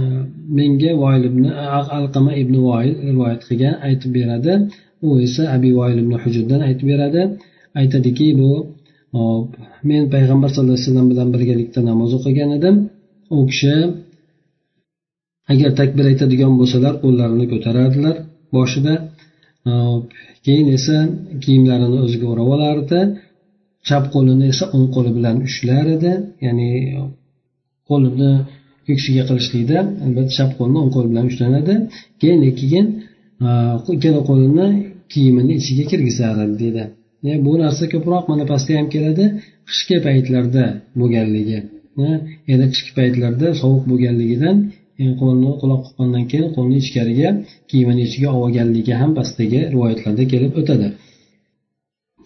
menga 0.59 0.93
voil 1.03 1.23
ibn 1.31 1.43
e, 1.51 1.53
alqama 1.99 2.33
ibn 2.43 2.55
voil 2.69 2.93
rivoyat 3.09 3.43
qilgan 3.49 3.75
aytib 3.89 4.11
beradi. 4.19 4.53
U 5.07 5.09
esa 5.27 5.43
abi 5.57 5.71
voil 5.79 5.99
ibn 6.05 6.13
hujuddan 6.23 6.61
aytib 6.69 6.87
beradi. 6.93 7.23
Aytadiki 7.81 8.29
bu 8.41 8.51
men 9.91 10.03
payg'ambar 10.15 10.49
sallallohu 10.53 10.77
alayhi 10.77 10.89
vasallam 10.89 11.09
bilan 11.13 11.29
birgalikda 11.35 11.81
namoz 11.91 12.11
o'qigan 12.19 12.51
edim. 12.59 12.77
U 13.37 13.39
kishi 13.51 13.75
agar 15.53 15.71
takbir 15.81 16.05
aytadigan 16.12 16.53
bo'lsalar 16.61 16.95
qo'llarini 17.05 17.47
ko'tarardilar 17.53 18.17
boshida 18.57 18.95
e, 19.69 19.73
keyin 20.47 20.69
esa 20.79 20.97
kiyimlarini 21.45 21.99
o'ziga 22.07 22.26
o'rab 22.33 22.49
olardi. 22.57 23.00
Chap 23.88 24.05
qo'lini 24.15 24.45
esa 24.53 24.65
o'ng 24.76 24.88
qo'li 24.95 25.11
bilan 25.17 25.37
ushlar 25.49 25.85
edi. 25.97 26.12
Ya'ni 26.47 26.71
qo'lini 27.91 28.33
ko'ksiga 28.87 29.23
qilishlikda 29.29 29.79
albatta 30.05 30.33
chap 30.38 30.50
qo'lni 30.59 30.79
o'ng 30.83 30.93
qo'li 30.97 31.09
bilan 31.12 31.25
ushlanadi. 31.31 31.75
Keyin 32.21 32.41
keyin 32.61 32.87
e, 33.47 33.49
ikkala 33.95 34.21
qo'lini 34.31 34.67
kiyimini 35.12 35.53
ichiga 35.61 35.85
kirgizar 35.91 36.35
edi 36.45 36.57
deydi 36.62 36.85
e, 37.29 37.33
bu 37.47 37.53
narsa 37.62 37.85
ko'proq 37.95 38.25
mana 38.33 38.45
pastda 38.53 38.73
ham 38.79 38.87
keladi. 38.95 39.25
Qishki 39.71 39.97
paytlarda 40.07 40.65
bo'lganligi 41.00 41.59
ya'ni 42.50 42.67
qishki 42.73 42.93
paytlarda 42.99 43.49
sovuq 43.62 43.85
bo'lganligidan 43.91 44.57
qo'lni 45.21 45.50
quloq 45.61 45.81
qoqqandan 45.87 46.25
keyin 46.31 46.49
qo'lni 46.57 46.76
ichkariga 46.83 47.29
kiyimini 47.71 48.03
ichiga 48.09 48.29
olib 48.31 48.45
olganligi 48.47 48.95
ham 49.00 49.11
pastdagi 49.19 49.61
rivoyatlarda 49.75 50.25
kelib 50.33 50.53
o'tadi. 50.61 50.88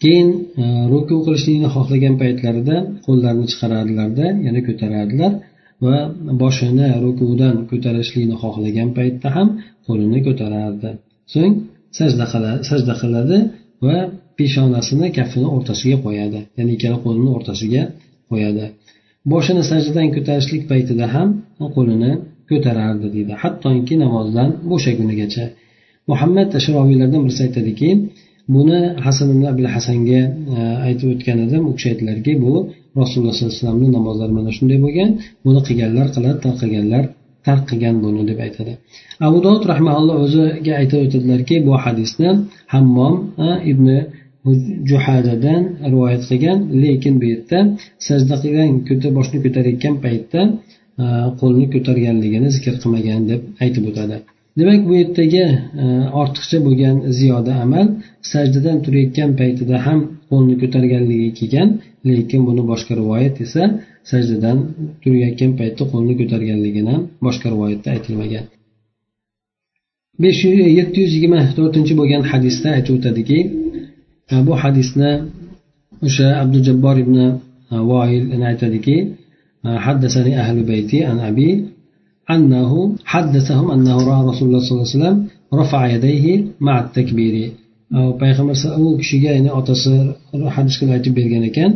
Keyin 0.02 0.28
e, 0.62 0.64
ruku 0.92 1.16
qilishlikni 1.26 1.68
xohlagan 1.76 2.14
paytlarida 2.22 2.76
qo'llarini 3.06 3.46
chiqarardilarda 3.52 4.26
yana 4.46 4.60
ko'tarardilar 4.68 5.32
va 5.84 5.96
boshini 6.42 6.88
rukudan 7.04 7.56
ko'tarishlikni 7.70 8.36
xohlagan 8.42 8.88
paytda 8.98 9.28
ham 9.36 9.48
qo'lini 9.86 10.18
ko'tarardi. 10.26 10.90
So'ng 11.32 11.54
sajda 11.98 12.24
sajda 12.68 12.94
qiladi 13.02 13.38
va 13.86 13.96
peshonasini 14.38 15.06
kaftini 15.18 15.48
o'rtasiga 15.56 15.96
qo'yadi 16.06 16.40
ya'ni 16.58 16.70
ikkala 16.76 16.98
qo'lini 17.04 17.30
o'rtasiga 17.36 17.82
qo'yadi. 18.30 18.64
Boshini 19.32 19.62
sajdadan 19.70 20.08
ko'tarishlik 20.16 20.62
paytida 20.70 21.06
ham 21.14 21.28
qo'lini 21.76 22.12
ko'tarardi 22.50 23.06
deydi 23.14 23.32
hattoki 23.42 23.94
namozdan 24.04 24.48
bo'shagunigacha 24.70 25.44
muhammad 26.10 26.46
tashroviylardan 26.54 27.20
birisi 27.24 27.42
aytadiki 27.46 27.90
buni 28.54 28.78
hasan 29.06 29.28
ibn 29.34 29.44
abil 29.52 29.68
hasanga 29.74 30.20
e, 30.56 30.58
aytib 30.86 31.08
o'tgan 31.14 31.38
edim. 31.46 31.62
U 31.70 31.72
kishi 31.76 31.88
aytdilarki 31.92 32.32
bu 32.44 32.52
rasululloh 33.00 33.34
sollallohu 33.34 33.52
alayhi 33.52 33.62
vasallamni 33.62 33.88
namozlari 33.98 34.32
mana 34.38 34.50
shunday 34.56 34.78
bo'lgan. 34.84 35.10
Buni 35.46 35.60
qilganlar 35.68 36.06
qiladi 36.14 36.38
tark 36.44 36.56
qilganlar 36.62 37.04
tark 37.46 37.64
qilgan 37.70 37.96
buni 38.04 38.22
deb 38.30 38.38
aytadi. 38.46 38.72
Abu 39.26 39.38
dovud 39.44 39.64
rahmaulloh 39.72 40.16
o'ziga 40.24 40.72
aytib 40.80 40.98
o'tadilarki 41.06 41.56
bu 41.66 41.72
hadisni 41.84 42.30
hammom 42.74 43.14
e, 43.46 43.48
ibn 43.72 43.86
juhadadan 44.90 45.62
rivoyat 45.92 46.22
qilgan. 46.30 46.58
Lekin 46.82 47.14
bu 47.20 47.26
yerda 47.32 47.58
sajda 48.06 48.34
qilgan 48.42 48.68
boshni 49.18 49.38
ko'tarayotgan 49.44 49.94
paytda 50.04 50.40
E, 51.02 51.06
qo'lni 51.40 51.66
ko'targanligini 51.74 52.48
zikr 52.56 52.74
qilmagan 52.82 53.20
deb 53.30 53.40
aytib 53.64 53.84
o'tadi. 53.90 54.16
Demak 54.58 54.80
bu 54.88 54.92
yerdagi 55.00 55.44
e, 55.82 55.84
ortiqcha 56.22 56.58
bo'lgan 56.66 56.96
ziyoda 57.18 57.52
amal 57.64 57.86
sajdadan 58.32 58.76
turayotgan 58.84 59.30
paytida 59.40 59.76
ham 59.86 60.00
qo'lni 60.30 60.54
ko'targanligi 60.62 61.28
kelgan 61.38 61.68
lekin 62.08 62.40
buni 62.48 62.62
boshqa 62.70 62.92
rivoyat 63.00 63.36
esa 63.46 63.62
sajdadan 64.10 64.58
turayotgan 65.02 65.52
paytda 65.60 65.84
qo'lni 65.92 66.14
ko'targanligini 66.20 66.94
boshqa 67.26 67.46
rivoyatda 67.54 67.88
aytilmagan. 67.94 68.44
besh 70.22 70.40
yuz 70.46 70.58
yetti 70.78 70.96
yuz 71.02 71.12
yigirma 71.16 71.40
to'rtinchi 71.58 71.94
bo'lgan 72.00 72.22
hadisda 72.32 72.68
aytib 72.76 72.92
o'tadiki 72.98 73.38
e, 74.32 74.34
bu 74.46 74.52
hadisni 74.62 75.10
o'sha 76.06 76.28
abdujabbor 76.42 76.96
ibn 77.04 77.16
voil 77.90 78.24
aytadiki 78.50 78.96
حدثني 79.85 80.31
أهل 80.41 80.57
بيتي 80.63 80.99
عن 81.09 81.19
أبي 81.19 81.49
أنه 82.35 82.71
حدثهم 83.05 83.71
أنه 83.75 83.97
رأى 84.09 84.21
رسول 84.29 84.45
الله 84.47 84.61
صلى 84.65 84.75
الله 84.75 84.87
عليه 84.87 84.97
وسلم 84.97 85.17
رفع 85.53 85.81
يديه 85.95 86.25
مع 86.67 86.75
التكبير 86.85 87.35
payg'ambar 88.21 88.55
u 88.81 88.97
kishiga 89.01 89.29
ya'ni 89.37 89.51
otasi 89.59 89.93
hadis 90.55 90.75
qilib 90.79 90.93
aytib 90.97 91.13
bergan 91.19 91.43
ekan 91.49 91.71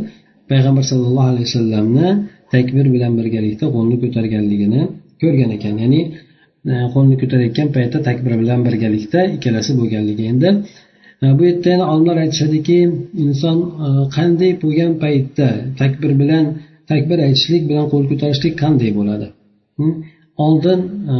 payg'ambar 0.51 0.83
sallallohu 0.91 1.29
alayhi 1.31 1.47
vasallamni 1.49 2.07
takbir 2.53 2.85
bilan 2.95 3.11
birgalikda 3.19 3.65
qo'lni 3.75 3.95
ko'targanligini 4.03 4.81
ko'rgan 5.21 5.49
ekan 5.57 5.75
ya'ni 5.83 6.01
qo'lni 6.93 7.15
ko'tarayotgan 7.21 7.67
paytda 7.75 7.97
takbir 8.09 8.33
bilan 8.41 8.59
birgalikda 8.67 9.19
ikkalasi 9.35 9.71
bo'lganligi 9.79 10.23
endi 10.31 10.49
bu 11.37 11.41
yerda 11.49 11.67
yana 11.73 11.85
olimlar 11.93 12.17
aytishadiki 12.25 12.77
inson 13.25 13.57
qanday 14.17 14.51
bo'lgan 14.63 14.91
paytda 15.03 15.47
takbir 15.81 16.11
bilan 16.21 16.45
takbir 16.90 17.18
aytishlik 17.26 17.62
bilan 17.70 17.86
qo'l 17.92 18.04
ko'tarishlik 18.10 18.54
qanday 18.62 18.90
bo'ladi? 18.98 19.26
Oldin 20.46 20.80
e, 21.12 21.16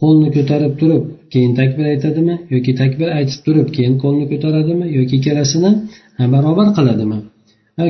qo'lni 0.00 0.28
ko'tarib 0.36 0.72
turib 0.80 1.04
keyin 1.32 1.52
takbir 1.60 1.84
aytadimi 1.92 2.34
yoki 2.54 2.72
takbir 2.82 3.08
aytib 3.18 3.40
turib 3.46 3.68
keyin 3.76 3.94
qo'lni 4.04 4.24
ko'taradimi 4.32 4.86
yoki 4.98 5.14
ikkalasini 5.20 5.70
barobar 6.34 6.68
qiladimi? 6.78 7.18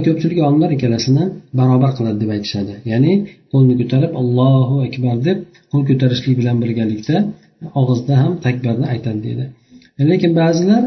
Ko'pchilik 0.07 0.39
olimlar 0.47 0.71
ikkalasini 0.77 1.25
barobar 1.61 1.91
qiladi 1.99 2.19
deb 2.23 2.31
aytishadi. 2.37 2.75
Ya'ni 2.93 3.13
qo'lni 3.53 3.75
ko'tarib 3.81 4.13
allohu 4.21 4.77
akbar 4.89 5.17
deb 5.29 5.39
qo'l 5.73 5.83
ko'tarishlik 5.91 6.35
bilan 6.41 6.57
birgalikda 6.63 7.17
og'izda 7.81 8.15
ham 8.23 8.33
takbirni 8.47 8.87
aytadi 8.95 9.21
deydi. 9.27 9.45
Lekin 10.11 10.33
ba'zilar 10.41 10.83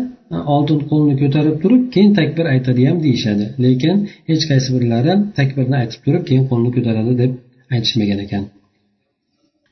oltin 0.56 0.80
qo'lni 0.91 1.13
ko'tarib 1.22 1.56
turib 1.63 1.84
keyin 1.94 2.12
takbir 2.20 2.46
aytadi 2.54 2.82
ham 2.89 2.98
deyishadi. 3.06 3.46
Lekin 3.65 3.96
hech 4.30 4.44
qaysi 4.52 4.70
birlari 4.76 5.13
takbirni 5.39 5.76
aytib 5.82 6.00
turib 6.06 6.24
keyin 6.30 6.44
qo'lni 6.52 6.70
ko'taradi 6.76 7.13
deb 7.22 7.32
aytishmagan 7.76 8.20
ekan. 8.26 8.44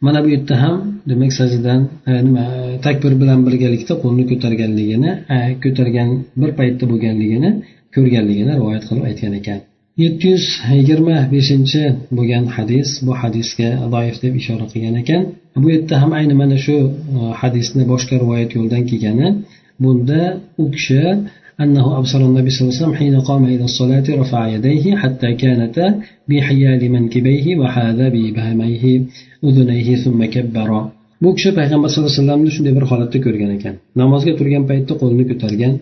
Mana 0.05 0.19
bu 0.23 0.29
yerda 0.35 0.55
ham 0.63 0.75
demak 1.09 1.31
sajdadan 1.39 1.81
e, 2.09 2.11
nima 2.25 2.43
e, 2.59 2.81
takbir 2.87 3.13
bilan 3.21 3.39
birgalikda 3.47 3.93
qo'lni 4.03 4.23
ko'targanligini 4.31 5.11
e, 5.35 5.39
ko'targan 5.63 6.09
bir 6.41 6.51
paytda 6.59 6.85
bo'lganligini 6.91 7.49
ko'rganligini 7.95 8.51
rivoyat 8.59 8.83
qilib 8.89 9.03
aytgan 9.09 9.33
ekan. 9.39 9.59
Yetti 10.03 10.25
yuz 10.33 10.45
yigirma 10.77 11.17
beshinchi 11.33 11.81
bo'lgan 12.17 12.45
hadis 12.55 12.89
bu 13.07 13.13
hadisga 13.21 13.69
doif 13.95 14.17
deb 14.23 14.33
ishora 14.41 14.65
qilgan 14.73 14.95
ekan. 15.03 15.21
Bu 15.63 15.67
yerda 15.75 15.95
ham 16.01 16.11
ayni 16.19 16.35
mana 16.41 16.57
shu 16.65 16.75
hadisni 17.41 17.83
boshqa 17.93 18.15
rivoyat 18.23 18.51
yo'ldan 18.57 18.83
kelgani 18.89 19.27
bunda 19.82 20.20
u 20.62 20.64
kishi 20.74 21.04
أنه 21.64 21.86
أبصر 21.98 22.20
النبي 22.28 22.50
صلى 22.50 22.62
الله 22.62 22.74
عليه 22.74 22.82
وسلم 22.82 22.98
حين 23.00 23.14
قام 23.28 23.42
إلى 23.54 23.64
الصلاة 23.70 24.06
رفع 24.22 24.42
يديه 24.54 24.84
حتى 25.02 25.28
كانتا 25.42 25.86
بحيال 26.28 26.82
منكبيه 26.94 27.46
وحاذا 27.60 28.06
بإبهاميه 28.14 28.84
أذنيه 29.44 29.88
ثم 30.04 30.20
كبر 30.34 30.70
bu 31.22 31.30
kishi 31.36 31.50
payg'ambar 31.58 31.88
sallallohu 31.88 32.10
alayhi 32.10 32.22
vasallamni 32.22 32.50
shunday 32.56 32.72
bir 32.78 32.84
holatda 32.90 33.18
ko'rgan 33.26 33.50
ekan 33.56 33.74
namozga 34.00 34.32
turgan 34.38 34.64
paytda 34.70 34.92
qo'lini 35.00 35.24
ko'targan 35.30 35.72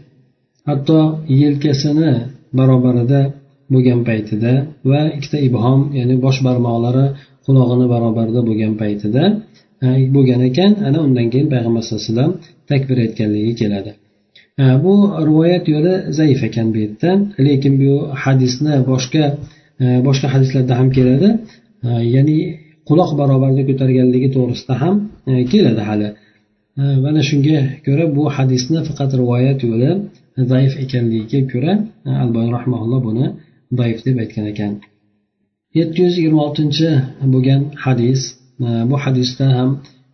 hatto 0.68 0.98
yelkasini 1.42 2.12
barobarida 2.58 3.20
bo'lgan 3.72 4.00
paytida 4.08 4.52
va 4.90 5.00
ikkita 5.16 5.38
ibhom 5.48 5.80
ya'ni 5.98 6.14
bosh 6.24 6.38
barmoqlari 6.46 7.06
qulog'ini 7.46 7.86
barobarida 7.94 8.40
bo'lgan 8.48 8.72
paytida 8.82 9.22
e, 9.86 9.88
bo'lgan 10.14 10.40
ekan 10.50 10.70
ana 10.88 10.98
undan 11.06 11.26
keyin 11.32 11.48
payg'ambar 11.54 11.80
sallallohu 11.82 12.04
alayhi 12.04 12.14
vasallam 12.14 12.32
takbir 12.71 12.97
aytganligi 13.05 13.53
keladi. 13.61 13.91
Bu 14.85 14.93
rivoyat 15.27 15.65
yo'li 15.73 15.93
zaif 16.19 16.39
ekan 16.47 16.67
bu 16.73 16.77
yerda 16.83 17.11
lekin 17.47 17.73
bu 17.81 17.93
hadisni 18.23 18.75
boshqa 18.91 19.23
e, 19.83 19.85
boshqa 20.07 20.27
hadislarda 20.33 20.73
ham 20.79 20.89
keladi. 20.97 21.29
Ya'ni 22.15 22.37
quloq 22.89 23.11
barobarida 23.19 23.63
ko'targanligi 23.69 24.29
to'g'risida 24.35 24.75
ham 24.83 24.95
e, 25.29 25.31
keladi 25.51 25.81
hali. 25.89 26.09
Mana 27.05 27.21
shunga 27.29 27.59
ko'ra 27.85 28.05
bu 28.17 28.23
hadisni 28.37 28.79
faqat 28.87 29.11
rivoyat 29.21 29.59
yo'li 29.69 29.91
zaif 30.51 30.73
ekanligiga 30.83 31.39
ko'ra 31.51 31.73
e, 32.07 32.09
albani 32.23 32.49
rahmaulloh 32.57 32.99
buni 33.07 33.25
zaif 33.79 33.99
deb 34.05 34.15
aytgan 34.23 34.45
ekan. 34.53 34.71
Yetti 35.79 35.97
yuz 36.05 36.13
yigirma 36.17 36.41
oltinchi 36.47 36.89
bo'lgan 37.33 37.61
hadis 37.85 38.21
e, 38.65 38.67
bu 38.89 38.95
hadisda 39.05 39.45
ham 39.57 39.69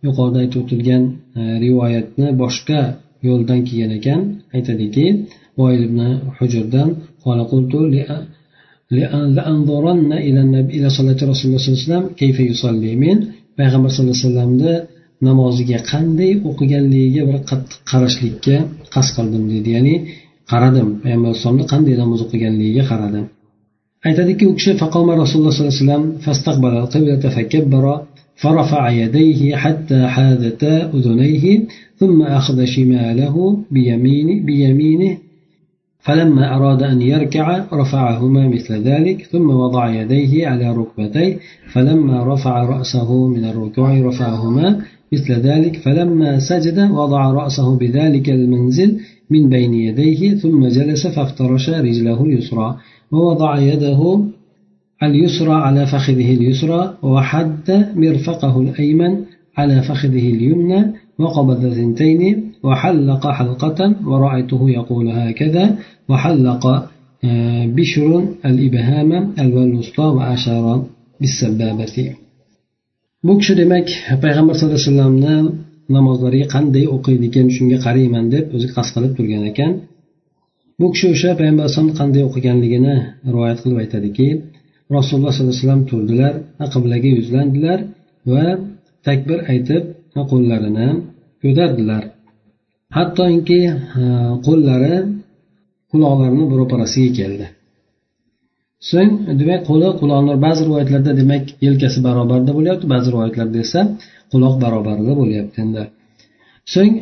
yuqorida 0.06 0.38
aytib 0.44 0.58
o'tilgan 0.62 1.02
E, 1.38 1.40
rivoyatni 1.64 2.28
boshqa 2.42 2.80
yo'ldan 3.28 3.60
kelgan 3.68 3.92
ekan. 3.98 4.20
Aytadiki 4.56 5.04
hujurdanrasululloh 5.58 7.48
sallallohu 10.96 11.18
alayhi 11.68 11.82
vasallam 11.86 12.04
men 13.04 13.18
payg'ambar 13.58 13.90
sallallohu 13.94 14.16
alayhi 14.16 14.28
vasallamni 14.28 14.74
namoziga 15.28 15.78
qanday 15.92 16.32
o'qiganligiga 16.48 17.22
bir 17.28 17.38
qattiq 17.50 17.78
qarashlikka 17.90 18.56
qasd 18.94 19.10
qildim 19.16 19.44
deydi 19.52 19.68
ya'ni 19.76 19.94
qaradim 20.52 20.88
payg'ambar 21.02 21.28
alayhisalomni 21.30 21.64
qanday 21.72 21.94
namoz 22.02 22.20
o'qiganligiga 22.26 22.84
qaradim. 22.92 23.24
Aytadiki 24.08 24.44
u 24.50 24.52
kishi 24.58 24.72
faqoma 24.82 25.12
rasululloh 25.22 25.52
sollallohu 25.54 25.74
alayhi 25.74 25.82
vasallam 25.82 26.04
فرفع 28.36 28.90
يديه 28.90 29.56
حتى 29.56 30.06
حاذتا 30.06 30.90
أذنيه 30.94 31.60
ثم 31.96 32.22
أخذ 32.22 32.64
شماله 32.64 33.58
بيمين 33.70 34.44
بيمينه. 34.44 35.18
فلما 36.04 36.56
أراد 36.56 36.82
أن 36.82 37.02
يركع 37.02 37.64
رفعهما 37.72 38.48
مثل 38.48 38.82
ذلك 38.82 39.22
ثم 39.22 39.50
وضع 39.50 40.02
يديه 40.02 40.48
على 40.48 40.72
ركبتيه 40.72 41.38
فلما 41.72 42.34
رفع 42.34 42.62
رأسه 42.62 43.26
من 43.26 43.44
الركوع 43.44 44.00
رفعهما 44.00 44.80
مثل 45.12 45.32
ذلك 45.32 45.76
فلما 45.76 46.38
سجد 46.38 46.90
وضع 46.90 47.30
رأسه 47.30 47.76
بذلك 47.76 48.30
المنزل 48.30 49.00
من 49.30 49.48
بين 49.48 49.74
يديه 49.74 50.34
ثم 50.34 50.66
جلس 50.68 51.06
فافترش 51.06 51.70
رجله 51.70 52.24
اليسرى 52.24 52.76
ووضع 53.12 53.58
يده 53.58 54.20
اليسرى 55.02 55.52
على 55.52 55.86
فخذه 55.86 56.34
اليسرى 56.34 56.96
وحد 57.02 57.86
مرفقه 57.96 58.60
الأيمن 58.60 59.12
على 59.56 59.82
فخذه 59.82 60.30
اليمنى 60.30 60.92
وقبض 61.18 61.68
ثنتين 61.68 62.52
وحلق 62.62 63.26
حلقة 63.26 63.94
ورأيته 64.06 64.70
يقول 64.70 65.08
هكذا 65.08 65.76
وحلق 66.08 66.66
آه، 67.24 67.66
بشر 67.66 68.24
الإبهام 68.44 69.32
الوسطى 69.38 70.02
وأشار 70.02 70.86
بالسبابة. 71.20 72.14
بكش 73.24 73.52
دمك 73.52 73.88
پیغمبر 74.22 74.52
صلى 74.52 74.66
الله 74.66 74.80
عليه 74.80 74.90
وسلم 74.90 75.64
namozlariga 75.92 76.46
qanday 76.54 76.84
o'qiydi 76.94 77.26
ekan 77.30 77.46
shunga 77.56 77.78
qarayman 77.86 78.24
deb 78.34 78.44
o'zi 78.56 78.68
qasd 78.76 78.90
qilib 78.94 79.12
turgan 79.18 79.44
ekan 79.52 79.72
bu 80.80 80.86
kishi 80.92 81.06
o'sha 81.14 81.30
payg'ambar 81.38 81.62
alayhisalom 81.64 81.92
qanday 82.00 82.22
o'qiganligini 82.28 82.94
rivoyat 83.34 83.58
qilib 83.62 83.78
aytadiki 83.84 84.26
rasululloh 84.98 85.32
sollallohu 85.34 85.54
alayhi 85.54 85.62
vasallam 85.62 85.82
turdilar 85.90 86.34
qiblaga 86.74 87.10
yuzlandilar 87.18 87.78
va 88.32 88.46
takbir 89.06 89.38
aytib 89.52 89.82
qo'llarini 90.30 90.88
ko'tardilar. 91.42 92.02
Hattoki 92.96 93.60
qo'llari 94.46 94.96
quloqlarini 95.90 96.44
ro'parasiga 96.60 97.10
keldi. 97.20 97.46
So'ng 98.90 99.12
demak 99.40 99.60
qo'li 99.70 99.88
quloqni 100.00 100.34
ba'zi 100.46 100.60
rivoyatlarda 100.68 101.12
demak 101.20 101.44
yelkasi 101.66 101.98
barobarida 102.06 102.52
bo'lyapti 102.58 102.86
ba'zi 102.94 103.08
rivoyatlarda 103.14 103.58
esa 103.66 103.80
quloq 104.32 104.54
barobarida 104.64 105.12
bo'lyapti 105.20 105.56
endi. 105.64 105.82
So'ng 106.74 106.92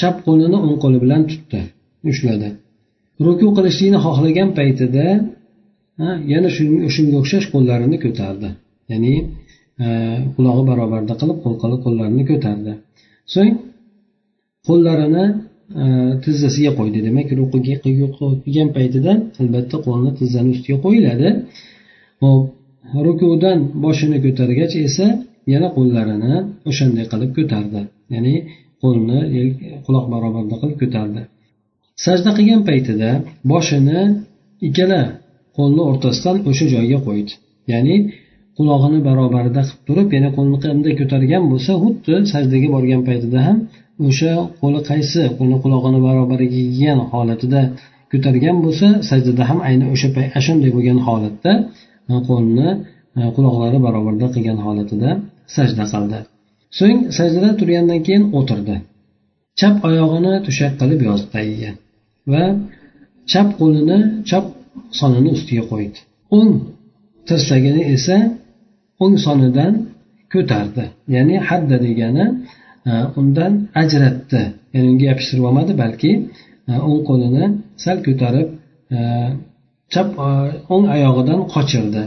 chap 0.00 0.16
qo'lini 0.26 0.58
o'ng 0.66 0.78
qo'li 0.84 0.98
bilan 1.04 1.22
tutdi 1.30 1.60
ushladi. 2.10 2.48
Ruku 3.26 3.46
qilishlikni 3.56 3.98
xohlagan 4.06 4.48
paytida 4.58 5.06
yana 6.32 6.48
shunga 6.94 7.16
o'xshash 7.22 7.46
qo'llarini 7.54 7.96
ko'tardi. 8.04 8.48
Ya'ni 8.92 9.12
e, 9.84 9.86
qulog'i 10.36 10.62
barobarda 10.70 11.14
qilib 11.20 11.38
qo'l 11.44 11.74
qo'llarini 11.84 12.24
ko'tardi. 12.30 12.72
So'ng 13.34 13.52
qo'llarini 14.68 15.24
e, 15.82 15.84
tizzasiga 16.24 16.72
qo'ydi. 16.78 16.98
Demak 17.06 17.28
rukuga 17.40 17.76
qilgan 17.84 18.68
paytida 18.76 19.12
albatta 19.42 19.76
qo'lni 19.86 20.10
tizzani 20.18 20.50
ustiga 20.54 20.78
qo'yiladi. 20.84 21.28
Hop 22.22 22.42
rukudan 23.06 23.58
boshini 23.84 24.18
ko'targach 24.24 24.74
esa 24.88 25.06
yana 25.52 25.68
qo'llarini 25.76 26.34
o'shanday 26.70 27.04
qilib 27.12 27.30
ko'tardi. 27.38 27.80
Ya'ni 28.14 28.34
qo'lni 28.82 29.18
e, 29.38 29.40
quloq 29.86 30.04
barobarida 30.14 30.56
qilib 30.62 30.78
ko'tardi. 30.82 31.20
Sajda 32.04 32.30
qilgan 32.38 32.62
paytida 32.68 33.10
boshini 33.52 34.00
ikkala 34.68 35.00
qo'lni 35.60 35.82
o'rtasidan 35.90 36.36
o'sha 36.50 36.66
joyga 36.74 36.98
qo'ydi 37.06 37.32
ya'ni 37.72 37.96
qulog'ini 38.56 38.98
barobarida 39.08 39.62
qilib 39.68 39.80
turib 39.88 40.08
yana 40.16 40.30
qo'lni 40.36 40.58
qanday 40.64 40.92
ko'targan 41.00 41.42
bo'lsa 41.52 41.72
xuddi 41.82 42.14
sajdaga 42.32 42.68
borgan 42.76 43.00
paytida 43.08 43.38
ham 43.46 43.56
o'sha 44.08 44.32
qo'li 44.60 44.80
qaysi 44.90 45.22
qo'lni 45.38 45.56
qulog'ini 45.64 45.98
barobariga 46.06 46.60
kelgan 46.66 46.98
holatida 47.12 47.60
ko'targan 48.12 48.56
bo'lsa 48.64 48.86
sajdada 49.10 49.42
ham 49.50 49.58
ayni 49.68 49.84
o'sha 49.94 50.08
shunday 50.46 50.70
bo'lgan 50.76 50.98
holatda 51.06 51.52
e, 52.12 52.14
qo'lni 52.28 52.68
e, 53.18 53.20
quloqlari 53.36 53.78
barobarida 53.86 54.26
qilgan 54.34 54.58
holatida 54.66 55.10
sajda 55.56 55.84
qildi. 55.92 56.18
So'ng 56.78 56.98
sajdada 57.18 57.50
turgandan 57.60 58.00
keyin 58.06 58.24
o'tirdi. 58.38 58.76
Chap 59.60 59.74
oyog'ini 59.88 60.32
to'shak 60.46 60.72
qilib 60.80 61.00
yozdi 61.08 61.28
tagiga 61.36 61.70
va 62.32 62.44
chap 63.32 63.48
qo'lini 63.60 63.98
chap 64.30 64.44
sonini 64.98 65.30
ustiga 65.36 65.64
qo'ydi. 65.72 65.98
O'ng 66.36 66.52
tirsagini 67.28 67.82
esa 67.94 68.16
o'ng 69.02 69.16
sonidan 69.26 69.72
ko'tardi. 70.32 70.84
Ya'ni 71.14 71.36
hadda 71.48 71.76
degani 71.86 72.24
e, 72.90 72.92
undan 73.20 73.52
ajratdi. 73.82 74.42
Ya'ni 74.74 74.86
unga 74.92 75.06
yopishtirib 75.10 75.44
olmadi 75.48 75.72
balki 75.82 76.10
e, 76.70 76.72
o'ng 76.88 77.02
qo'lini 77.08 77.44
sal 77.84 77.96
ko'tarib 78.06 78.48
e, 78.96 78.98
chap 79.92 80.08
o'ng 80.74 80.86
oyog'idan 80.94 81.40
qochirdi. 81.54 82.02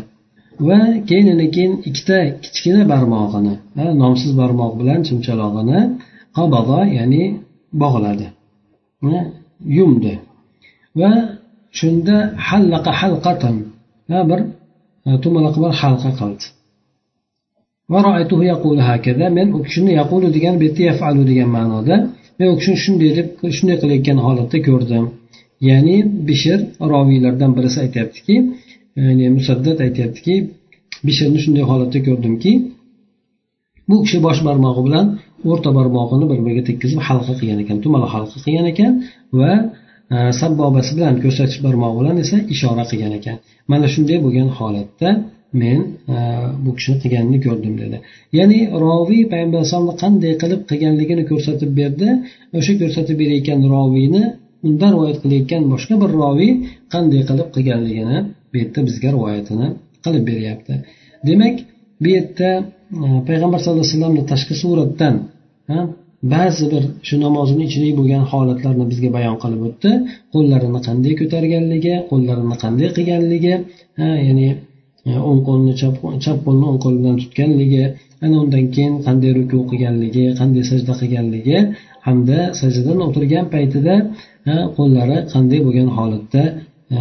Va 0.67 0.79
keyin 1.09 1.25
yana 1.31 1.47
keyin 1.55 1.73
ikkita 1.89 2.17
kichkina 2.43 2.81
barmog'ini 2.91 3.55
nomsiz 4.03 4.31
barmoq 4.41 4.71
bilan 4.79 4.99
chimchalog'ini 5.07 5.79
qabodo 6.37 6.79
ya'ni 6.97 7.23
bog'ladi. 7.81 8.27
Yumdi. 9.77 10.13
Va 10.99 11.11
shunda 11.79 12.15
hallaqa 12.47 12.91
halqatan 13.01 13.55
bir 14.29 14.39
tumaloq 15.23 15.55
bir 15.63 15.71
halqa 15.81 16.11
qildi. 16.21 16.45
Men 19.37 19.47
u 19.57 19.59
kishini 19.67 19.91
yaqulu 20.01 20.27
degan 20.35 20.53
bu 20.59 20.63
yerda 20.67 20.83
yafalu 20.91 21.21
degan 21.31 21.49
ma'noda 21.57 21.95
men 22.39 22.47
u 22.53 22.55
kishini 22.59 22.77
shunday 22.85 23.11
deb 23.17 23.27
shunday 23.57 23.77
qilayotgan 23.81 24.17
holatda 24.25 24.57
ko'rdim. 24.67 25.05
Ya'ni 25.69 25.97
bishir 26.27 26.59
roviylardan 26.91 27.51
birisi 27.57 27.77
aytyaptiki 27.85 28.35
ya'ni 29.05 29.25
musaddat 29.37 29.77
aytyaptiki 29.85 30.35
bishirni 31.07 31.39
shunday 31.43 31.63
holatda 31.71 31.99
ko'rdimki 32.07 32.51
bu 33.89 33.95
kishi 34.05 34.17
bosh 34.25 34.39
barmog'i 34.47 34.81
bilan 34.87 35.05
o'rta 35.49 35.69
barmog'ini 35.77 36.25
bir 36.31 36.39
biriga 36.45 36.63
tekkizib 36.69 36.99
halqa 37.07 37.33
qilgan 37.39 37.59
ekan 37.63 37.77
tumaloq 37.83 38.11
halqa 38.15 38.37
qilgan 38.45 38.67
ekan 38.73 38.91
va 39.39 39.51
sabbobasi 40.41 40.91
bilan 40.97 41.15
ko'rsatish 41.23 41.59
barmog'i 41.65 41.97
bilan 42.01 42.17
esa 42.23 42.37
ishora 42.53 42.83
qilgan 42.91 43.13
ekan. 43.19 43.37
Mana 43.71 43.87
shunday 43.93 44.17
bo'lgan 44.25 44.49
holatda 44.57 45.09
men 45.61 45.79
e, 46.15 46.15
bu 46.63 46.69
kishini 46.77 46.97
qilganini 47.03 47.39
ko'rdim 47.45 47.73
dedi. 47.83 47.97
Ya'ni 48.37 48.59
roviy 48.85 49.23
payg'ambar 49.31 49.57
alayhisalomni 49.61 49.95
qanday 50.03 50.33
qilib 50.41 50.61
qilganligini 50.69 51.23
ko'rsatib 51.31 51.71
berdi. 51.79 52.07
O'sha 52.57 52.73
ko'rsatib 52.81 53.15
berayotgan 53.21 53.59
roviyni 53.75 54.23
undan 54.67 54.89
rivoyat 54.95 55.17
qilayotgan 55.23 55.63
boshqa 55.73 55.95
bir 56.01 56.09
roviy 56.21 56.51
qanday 56.93 57.21
qilib 57.29 57.47
qilganligini 57.55 58.17
bu 58.51 58.55
yerda 58.61 58.79
bizga 58.87 59.09
rivoyatini 59.15 59.67
qilib 60.05 60.23
beryapti. 60.29 60.73
Demak 61.29 61.55
bu 62.03 62.07
yerda 62.15 62.49
e, 63.05 63.07
payg'ambar 63.29 63.59
sallallohu 63.61 63.85
alayhi 63.85 63.95
vasallamni 63.95 64.23
tashqi 64.31 64.53
suratdan 64.63 65.15
ba'zi 66.31 66.65
bir 66.71 66.83
shu 67.07 67.15
namozini 67.25 67.63
ichidagi 67.69 67.93
bo'lgan 67.99 68.23
holatlarni 68.31 68.85
bizga 68.91 69.09
bayon 69.17 69.37
qilib 69.43 69.61
o'tdi. 69.67 69.89
Qo'llarini 70.33 70.79
qanday 70.87 71.13
ko'targanligi 71.21 71.93
qo'llarini 72.11 72.55
qanday 72.63 72.89
qilganligi 72.97 73.53
ya'ni 74.27 74.47
e, 75.09 75.11
o'ng 75.29 75.41
qo'lni 75.47 75.73
chap 76.25 76.39
qo'lni 76.45 76.65
o'ng 76.71 76.79
qo'l 76.83 76.95
bilan 77.01 77.15
tutganligi 77.23 77.83
ana 78.25 78.35
undan 78.43 78.65
keyin 78.75 78.93
qanday 79.07 79.31
ruku 79.37 79.57
qilganligi 79.71 80.25
qanday 80.39 80.63
sajda 80.71 80.93
qilganligi 81.01 81.57
hamda 82.07 82.39
sajdadan 82.59 82.97
o'tirgan 83.07 83.45
paytida 83.55 83.95
qo'llari 84.77 85.17
qanday 85.33 85.59
bo'lgan 85.67 85.89
holatda 85.97 86.43
e, 86.95 86.97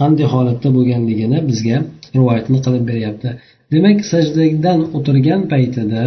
qanday 0.00 0.26
holatda 0.34 0.68
bo'lganligini 0.76 1.38
bizga 1.50 1.76
rivoyatni 2.16 2.58
qilib 2.64 2.84
beryapti. 2.90 3.28
Demak 3.72 3.98
sajdadan 4.12 4.80
o'tirgan 4.96 5.40
paytida 5.52 6.02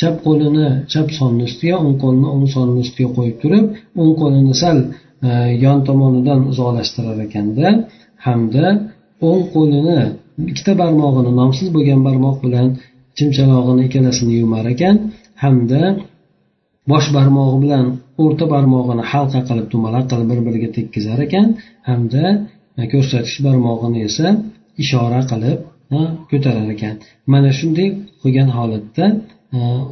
chap 0.00 0.14
qo'lini 0.26 0.66
chap 0.92 1.08
sonni 1.18 1.42
ustiga 1.48 1.76
o'ng 1.84 1.96
qo'lini 2.02 2.28
o'ng 2.34 2.46
sonni 2.54 2.78
ustiga 2.84 3.08
qo'yib 3.16 3.36
turib 3.42 3.64
o'ng 4.00 4.12
qo'lini 4.20 4.54
sal 4.62 4.78
e, 5.28 5.30
yon 5.64 5.78
tomonidan 5.88 6.40
uzoqlashtirar 6.50 7.18
ekanda. 7.26 7.66
Hamda 8.26 8.66
o'ng 9.28 9.44
qo'lini 9.54 9.98
ikkita 10.50 10.72
barmog'ini 10.82 11.32
nomsiz 11.40 11.68
bo'lgan 11.76 12.00
barmoq 12.08 12.36
bilan 12.44 12.68
chimchalog'ini 13.18 13.82
ikkalasini 13.88 14.34
yumar 14.40 14.64
ekan. 14.74 14.94
Hamda 15.42 15.82
bosh 16.90 17.08
barmog'i 17.16 17.56
bilan 17.64 17.84
o'rta 18.22 18.44
barmog'ini 18.54 19.04
halqa 19.12 19.40
qilib 19.48 19.66
dumaloq 19.74 20.04
qilib 20.10 20.26
bir 20.32 20.40
biriga 20.46 20.68
tekkizar 20.76 21.18
ekan. 21.26 21.46
Hamda 21.88 22.24
e, 22.80 22.82
ko'rsatish 22.92 23.38
barmog'ini 23.46 23.98
esa 24.08 24.26
ishora 24.82 25.22
qilib 25.32 25.58
ko'tarar 26.30 26.68
ekan. 26.74 26.94
Mana 27.32 27.50
shunday 27.58 27.88
qilgan 28.22 28.48
holatda 28.58 29.04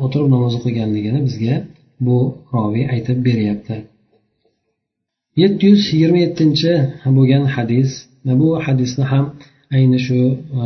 o'tirib 0.04 0.30
namoz 0.36 0.54
o'qiganligini 0.60 1.20
bizga 1.28 1.56
bu 2.06 2.18
roviy 2.54 2.86
aytib 2.94 3.18
beryapti 3.28 3.76
yetti 5.42 5.64
yuz 5.72 5.82
yigirma 5.94 6.20
yettinchi 6.26 6.74
bo'lgan 7.18 7.44
hadis 7.56 7.90
bu 8.42 8.50
hadisni 8.66 9.06
ham 9.12 9.26
ayni 9.78 10.00
shu 10.06 10.20
e, 10.62 10.64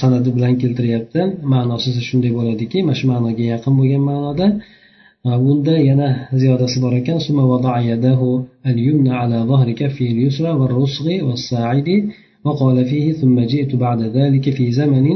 sanadi 0.00 0.28
bilan 0.36 0.54
keltiryapti 0.62 1.20
ma'nosi 1.52 1.88
shunday 2.08 2.32
bo'ladiki 2.38 2.78
mana 2.86 2.96
shu 3.00 3.06
ma'noga 3.12 3.44
yaqin 3.54 3.72
bo'lgan 3.80 4.02
ma'noda 4.10 4.46
e, 5.28 5.30
bunda 5.44 5.74
yana 5.88 6.08
ziyodasi 6.40 6.76
bor 6.84 6.92
ekan 7.00 7.18
وقال 12.44 12.84
فيه 12.84 13.12
ثم 13.12 13.40
جئت 13.40 13.74
بعد 13.76 14.02
ذلك 14.02 14.50
في 14.50 14.72
زمن 14.72 15.06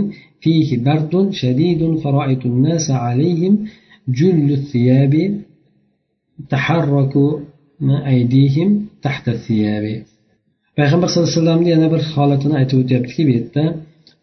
فيه 0.42 0.68
برد 0.86 1.14
شديد 1.30 1.80
فرأيت 2.02 2.42
الناس 2.46 2.90
عليهم 2.90 3.54
جل 4.08 4.48
الثياب 4.60 5.14
تحرك 6.50 7.14
أيديهم 8.12 8.68
تحت 9.02 9.28
الثياب 9.28 9.84
payg'ambar 10.78 11.08
sallallohu 11.08 11.30
alayhi 11.30 11.40
vasallamni 11.40 11.68
yana 11.74 11.88
bir 11.94 12.02
holatini 12.14 12.54
aytib 12.60 12.76
o'tyaptiki 12.82 13.22
bu 13.28 13.32
yerda 13.38 13.64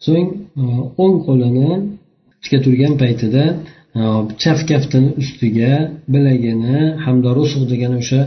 so'ng 0.06 0.28
e, 0.62 0.64
o'ng 1.02 1.16
qo'lini 1.26 1.70
tikka 2.42 2.58
turgan 2.64 2.94
paytida 3.02 3.44
e, 3.98 4.02
chap 4.42 4.58
kaftini 4.70 5.10
ustiga 5.22 5.72
bilagini 6.14 6.78
hamda 7.04 7.30
rusuh 7.38 7.62
degan 7.72 7.92
o'sha 8.00 8.20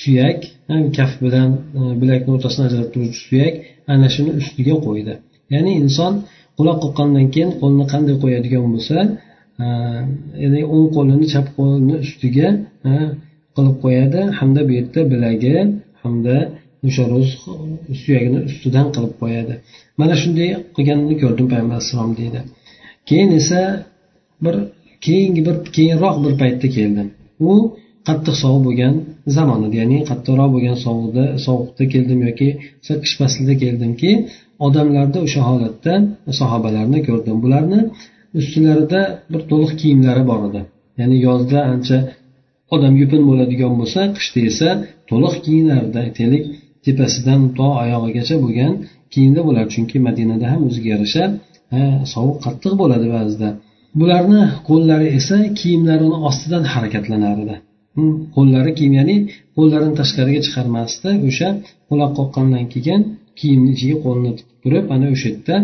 suyak 0.00 0.40
e, 0.72 0.74
kaf 0.96 1.12
bilan 1.24 1.50
bilakni 2.00 2.30
o'rtasini 2.36 2.64
ajratib 2.68 2.90
turuvchi 2.94 3.20
suyak 3.28 3.54
ana 3.92 4.08
shuni 4.14 4.32
ustiga 4.40 4.74
qo'ydi 4.86 5.14
ya'ni 5.54 5.72
inson 5.82 6.12
quloq 6.57 6.77
qoqqandan 6.83 7.25
keyin 7.33 7.51
qo'lni 7.61 7.85
qanday 7.93 8.15
qo'yadigan 8.23 8.65
bo'lsa 8.75 8.97
ya'ni 10.43 10.61
o'ng 10.75 10.87
qo'lini 10.95 11.25
chap 11.33 11.45
qo'lini 11.57 11.95
ustiga 12.05 12.47
qilib 13.55 13.75
qo'yadi. 13.83 14.19
Hamda 14.39 14.61
bu 14.67 14.71
yerda 14.77 15.01
bilagi 15.11 15.55
hamda 16.01 16.35
o'sha 16.87 17.03
ro'z 17.13 17.29
suyagini 18.01 18.39
ustidan 18.49 18.87
qilib 18.95 19.13
qo'yadi. 19.21 19.53
Mana 19.99 20.13
shunday 20.21 20.49
qilganini 20.75 21.15
ko'rdim 21.23 21.45
payg'ambar 21.51 21.75
alayhissalom 21.77 22.11
deydi. 22.19 22.39
Keyin 23.09 23.29
esa 23.39 23.59
bir 24.45 24.55
keyingi 25.05 25.41
bir 25.47 25.55
keyinroq 25.77 26.15
bir 26.25 26.33
paytda 26.41 26.67
keldim. 26.77 27.07
U 27.49 27.51
qattiq 28.07 28.35
sovuq 28.43 28.61
bo'lgan 28.67 28.93
zamon 29.37 29.59
edi 29.67 29.75
ya'ni 29.81 29.97
qattiqroq 30.09 30.49
bo'lgan 30.55 30.77
sovuqda 30.85 31.23
sovuqda 31.45 31.83
keldim 31.93 32.19
yoki 32.27 32.49
qish 33.03 33.15
faslida 33.19 33.53
keldimki 33.63 34.11
odamlarda 34.65 35.19
o'sha 35.25 35.41
holatda 35.49 35.93
sahobalarni 36.39 36.99
ko'rdim. 37.07 37.37
Bularni 37.43 37.79
ustilarida 38.39 39.01
bir 39.31 39.41
to'liq 39.51 39.71
kiyimlari 39.81 40.23
bor 40.31 40.41
edi. 40.49 40.61
Ya'ni 40.99 41.17
yozda 41.27 41.59
ancha 41.73 41.97
odam 42.75 42.93
yupun 43.01 43.21
bo'ladigan 43.29 43.73
bo'lsa 43.79 44.01
qishda 44.17 44.39
esa 44.51 44.69
to'liq 45.09 45.35
kiyinardi 45.45 45.97
aytaylik 46.05 46.43
tepasidan 46.85 47.41
to 47.57 47.67
oyog'igacha 47.83 48.35
bo'lgan 48.43 48.73
kiyimda 49.13 49.41
bo'lar. 49.47 49.65
Chunki 49.73 49.97
madinada 50.07 50.45
ham 50.51 50.61
o'ziga 50.67 50.89
yarasha 50.95 51.23
sovuq 52.13 52.37
qattiq 52.45 52.73
bo'ladi 52.81 53.07
ba'zida. 53.15 53.49
Bularni 53.99 54.41
qo'llari 54.69 55.07
esa 55.19 55.37
kiyimlarini 55.59 56.17
ostidan 56.29 56.63
harakatlanar 56.73 57.37
edi. 57.45 57.55
Qo'llari 58.35 58.71
kiyim 58.77 58.93
ya'ni 58.99 59.15
qo'llarini 59.57 59.95
tashqariga 59.99 60.41
chiqarmasdi. 60.47 61.09
O'sha 61.29 61.49
quloq 61.89 62.11
qoqqandan 62.19 62.65
keyin 62.73 63.01
kiyimni 63.39 63.69
ichiga 63.75 63.97
qo'lini 64.05 64.31
tiqib 64.37 64.57
turib 64.63 64.85
ana 64.95 65.07
o'sha 65.13 65.27
yerda 65.31 65.55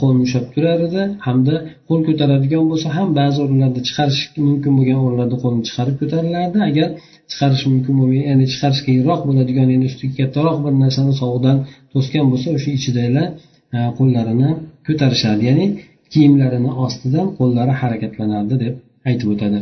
qo'lini 0.00 0.22
ushlab 0.26 0.46
turar 0.54 0.78
edi. 0.88 1.02
Hamda 1.26 1.54
qo'l 1.88 2.00
ko'taradigan 2.08 2.64
bo'lsa 2.70 2.88
ham 2.96 3.08
ba'zi 3.20 3.38
o'rinlarda 3.44 3.80
chiqarish 3.88 4.22
mumkin 4.46 4.72
bo'lgan 4.78 4.98
o'rinlarda 5.04 5.36
qo'lini 5.42 5.64
chiqarib 5.68 5.96
ko'tarilardi. 6.02 6.58
Agar 6.70 6.88
chiqarish 7.30 7.64
mumkin 7.72 7.92
bo'lmagan 8.00 8.26
ya'ni 8.32 8.46
chiqarish 8.52 8.82
qiyinroq 8.86 9.20
bo'ladigan 9.28 9.68
ya'ni 9.74 9.86
ustiga 9.90 10.14
kattaroq 10.20 10.56
bir 10.64 10.72
narsani 10.82 11.14
sovuqdan 11.20 11.56
to'sgan 11.92 12.24
bo'lsa 12.32 12.48
o'sha 12.56 12.70
ichidagilar 12.78 13.28
e, 13.76 13.78
qo'llarini 13.98 14.50
ko'tarishardi 14.86 15.44
ya'ni 15.50 15.66
kiyimlarini 16.12 16.70
ostidan 16.84 17.26
qo'llari 17.38 17.72
harakatlanardi 17.82 18.54
deb 18.64 18.74
aytib 19.08 19.28
o'tadi. 19.34 19.60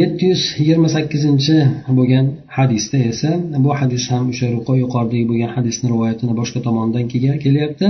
yetti 0.00 0.22
yuz 0.30 0.42
yigirma 0.60 0.88
sakkizinchi 0.96 1.56
bo'lgan 1.98 2.26
hadisda 2.56 2.98
esa 3.10 3.30
bu 3.64 3.70
hadis 3.80 4.02
ham 4.12 4.24
o'sha 4.32 4.46
yuqoridagi 4.84 5.24
bo'lgan 5.30 5.50
hadisni 5.56 5.86
rivoyatini 5.94 6.32
boshqa 6.40 6.58
tomondan 6.66 7.04
kelyapti 7.44 7.86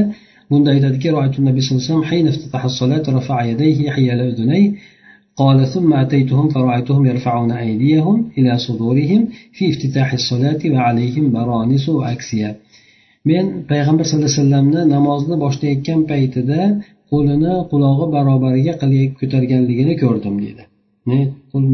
bunda 0.51 0.69
aytadiki 0.75 1.09
nabiy 1.49 1.63
sallallohu 1.67 2.03
alayhi 2.11 3.75
vasallam 3.87 4.75
قال 5.43 5.59
ثم 5.75 5.91
أتيتهم 6.05 6.47
فرأيتهم 6.55 7.03
يرفعون 7.07 7.51
أيديهم 7.65 8.17
إلى 8.39 8.59
صدورهم 8.67 9.29
في 9.53 9.63
افتتاح 9.71 10.09
الصلاة 10.13 10.63
وعليهم 10.75 11.25
برانس 11.37 11.85
وأكسية 11.89 12.51
men 13.31 13.45
payg'ambar 13.71 14.05
sallallohu 14.05 14.31
alayhi 14.31 14.41
vasallamni 14.41 14.83
namozni 14.95 15.37
boshlayotgan 15.45 16.01
paytida 16.11 16.61
qo'lini 17.13 17.55
qulog'i 17.71 18.07
barobariga 18.17 18.75
qilib 18.83 19.11
ko'targanligini 19.21 19.95
ko'rdim 20.03 20.35
deydi 20.45 20.65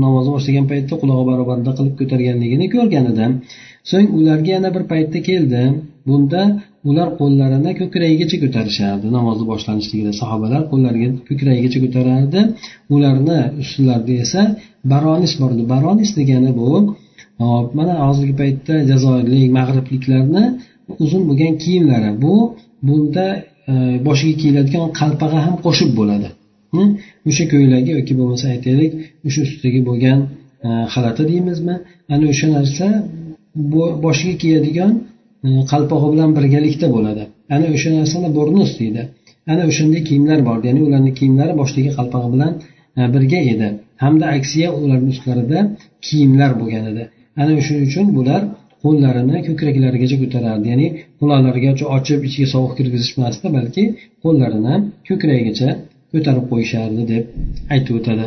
Namozni 0.06 0.32
boshlagan 0.36 0.66
paytda 0.72 0.96
qulog'i 1.02 1.26
barobarida 1.32 1.72
qilib 1.78 1.96
ko'targanligini 2.00 2.68
ko'rgan 2.76 3.06
edim 3.14 3.32
so'ng 3.92 4.08
ularga 4.18 4.52
yana 4.56 4.70
bir 4.76 4.84
paytda 4.92 5.20
keldim 5.30 5.72
bunda 6.08 6.42
ular 6.90 7.08
qo'llarini 7.20 7.72
ko'kragigacha 7.82 8.38
ko'tarishardi. 8.44 9.06
Namozni 9.18 9.46
boshlanishligida 9.52 10.12
sahobalar 10.22 10.62
qo'llariga 10.72 11.10
ko'kragigacha 11.30 11.80
ko'tarardi. 11.86 12.40
Ularni 12.96 13.40
ustilarida 13.64 14.16
esa 14.26 14.42
baronish 14.94 15.36
bor 15.42 15.50
edi 15.56 15.64
baronish 15.74 16.12
degani 16.20 16.52
bu 16.60 16.70
hop 17.44 17.68
mana 17.80 17.94
hozirgi 18.06 18.36
paytda 18.42 18.76
jazoirlik 18.92 19.52
mag'ribliklarni 19.60 20.44
uzun 21.04 21.22
bo'lgan 21.30 21.54
kiyimlari 21.64 22.12
bu 22.24 22.36
bunda 22.88 23.26
e, 23.72 23.74
boshiga 24.08 24.36
kiyiladigan 24.42 24.90
qalpag'a 25.00 25.40
ham 25.46 25.56
qo'shib 25.66 25.92
bo'ladi. 26.00 26.28
O'sha 27.30 27.46
ko'ylagi 27.54 27.92
yoki 27.98 28.14
bo'lmasa 28.20 28.46
aytaylik 28.56 28.92
o'sha 29.28 29.40
ustidagi 29.48 29.80
bo'lgan 29.90 30.20
e, 30.68 30.70
xalati 30.94 31.24
deymizmi? 31.32 31.76
Ana 32.14 32.26
o'sha 32.34 32.48
narsa 32.56 32.88
boshiga 34.06 34.36
kiyadigan 34.44 34.92
e, 35.48 35.50
qalpog'i 35.72 36.08
bilan 36.14 36.30
birgalikda 36.38 36.88
bo'ladi. 36.96 37.24
Ana 37.56 37.68
o'sha 37.76 37.90
narsani 38.00 38.30
burnus 38.38 38.72
deydi 38.82 39.04
ana 39.52 39.64
o'shanday 39.70 40.02
kiyimlar 40.10 40.40
bor 40.48 40.58
ya'ni 40.68 40.82
ularni 40.88 41.12
kiyimlari 41.20 41.54
boshdagi 41.62 41.92
qalpog'i 41.98 42.30
bilan 42.36 42.52
e, 43.00 43.02
birga 43.14 43.40
edi. 43.54 43.68
Hamda 44.04 44.26
aksiya 44.38 44.68
ularni 44.82 45.10
ustlarida 45.16 45.60
kiyimlar 46.08 46.52
bo'lgan 46.62 46.86
edi. 46.92 47.04
Ana 47.42 47.52
shuning 47.68 47.86
uchun 47.90 48.08
bular 48.18 48.42
qo'llarini 48.84 49.38
ko'kraklarigacha 49.48 50.18
ko'tarardi. 50.24 50.66
Ya'ni 50.74 50.88
quloqlarigacha 51.20 51.86
ochib 51.98 52.20
ichiga 52.28 52.48
sovuq 52.54 52.74
kirgizishmasdi 52.80 53.48
balki 53.58 53.84
qo'llarini 54.24 54.76
ko'kragigacha 55.08 55.70
ko'tarib 56.16 56.46
qo'yishardi 56.52 57.04
deb 57.14 57.24
aytib 57.74 57.94
o'tadi. 58.00 58.26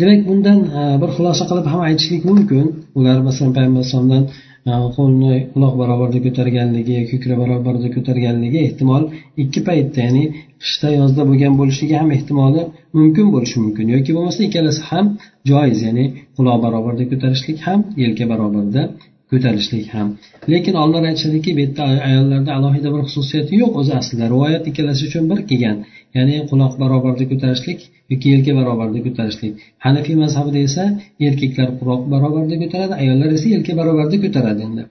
Demak 0.00 0.20
bundan 0.28 0.58
e, 0.78 0.82
bir 1.02 1.10
xulosa 1.16 1.44
qilib 1.50 1.66
ham 1.72 1.80
aytishlik 1.88 2.22
mumkin. 2.30 2.64
Ular 2.98 3.18
masalan 3.28 3.52
payg'ambar 3.56 3.80
alayhisalomdan 3.82 4.24
e, 4.70 4.72
qo'lni 4.96 5.34
quloq 5.54 5.74
barobarida 5.80 6.20
ko'targanligi 6.26 6.96
ko'krak 7.10 7.38
barobarida 7.42 7.88
ko'targanligi 7.96 8.58
ehtimol 8.66 9.02
ikki 9.42 9.60
paytda 9.68 9.98
ya'ni 10.06 10.24
qishda 10.62 10.88
yozda 10.98 11.22
bo'lgan 11.30 11.54
bo'lishligi 11.60 11.96
ham 12.00 12.08
ehtimoli 12.16 12.62
mumkin 12.98 13.26
bo'lishi 13.34 13.56
mumkin. 13.64 13.86
Yoki 13.96 14.10
bo'lmasa 14.16 14.40
ikkalasi 14.48 14.80
ham 14.90 15.06
joiz 15.50 15.78
ya'ni 15.86 16.04
quloq 16.36 16.58
barobarida 16.64 17.04
ko'tarishlik 17.12 17.58
ham 17.66 17.80
yelka 18.02 18.24
barobarida 18.32 18.82
ko'tarishlik 19.30 19.86
ham. 19.94 20.08
Lekin 20.52 20.74
olimlar 20.82 21.04
aytishadiki 21.10 21.50
bu 21.56 21.60
yerda 21.64 21.84
ayollarda 22.08 22.50
alohida 22.58 22.88
bir 22.94 23.02
xususiyati 23.08 23.54
yo'q 23.62 23.72
o'zi 23.80 23.92
aslida. 24.00 24.24
Rivoyat 24.34 24.64
ikkalasi 24.70 25.02
uchun 25.08 25.24
bir 25.30 25.40
kelgan. 25.50 25.78
Ya'ni 26.16 26.36
quloq 26.50 26.72
barobarida 26.82 27.24
ko'tarishlik 27.32 27.80
yoki 28.12 28.26
yelka 28.34 28.52
barobarida 28.60 29.00
ko'tarishlik. 29.06 29.52
Hanafiy 29.86 30.16
mazhabida 30.22 30.60
esa 30.68 30.84
erkaklar 31.28 31.68
quloq 31.80 32.02
barobarida 32.14 32.56
ko'taradi 32.62 32.94
ayollar 33.02 33.30
esa 33.38 33.46
yelka 33.54 33.72
barobarida 33.80 34.16
ko'taradi 34.24 34.60
endi. 34.68 34.82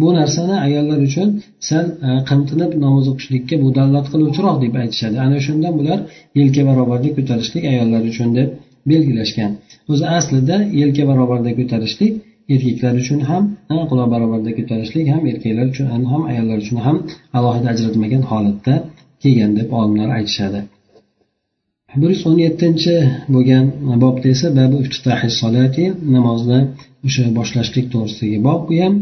Bu 0.00 0.08
narsani 0.18 0.56
ayollar 0.66 1.00
uchun 1.08 1.28
sal 1.68 1.86
e, 2.08 2.10
qimtinib 2.30 2.72
namoz 2.84 3.06
o'qishlikka 3.12 3.56
bu 3.64 3.68
dallat 3.78 4.06
qiluvchiroq 4.12 4.56
deb 4.64 4.74
aytishadi. 4.82 5.16
Ana 5.26 5.38
shundan 5.46 5.74
bular 5.80 5.98
yelka 6.40 6.62
barobarida 6.70 7.10
ko'tarishlik 7.18 7.64
ayollar 7.72 8.02
uchun 8.12 8.28
deb 8.38 8.48
belgilashgan. 8.90 9.52
O'zi 9.92 10.06
aslida 10.18 10.56
yelka 10.80 11.02
barobarida 11.10 11.52
ko'tarishlik 11.60 12.12
erkaklar 12.52 12.94
uchun 13.02 13.20
ham 13.30 13.44
quloq 13.90 14.08
barobarida 14.14 14.52
ko'tarishlik 14.58 15.06
ham 15.14 15.22
erkaklar 15.32 15.66
uchun 15.72 15.86
ham 16.12 16.22
ayollar 16.30 16.58
uchun 16.64 16.78
ham 16.86 16.96
alohida 17.38 17.68
ajratilmagan 17.74 18.22
holatda 18.30 18.74
kelgan 19.22 19.52
deb 19.58 19.68
olimlar 19.78 20.08
aytishadi. 20.18 20.60
Bir 22.00 22.10
yuz 22.14 22.22
o'n 22.30 22.38
yettinchi 22.46 22.94
bo'lgan 23.34 23.64
bobda 24.02 24.26
esa 24.34 24.48
babu 24.60 24.78
solati 25.40 25.84
namozni 26.14 26.60
o'sha 27.06 27.24
boshlashlik 27.38 27.86
to'g'risidagi 27.92 28.38
bob 28.48 28.60
bu 28.68 28.74
ham 28.82 28.94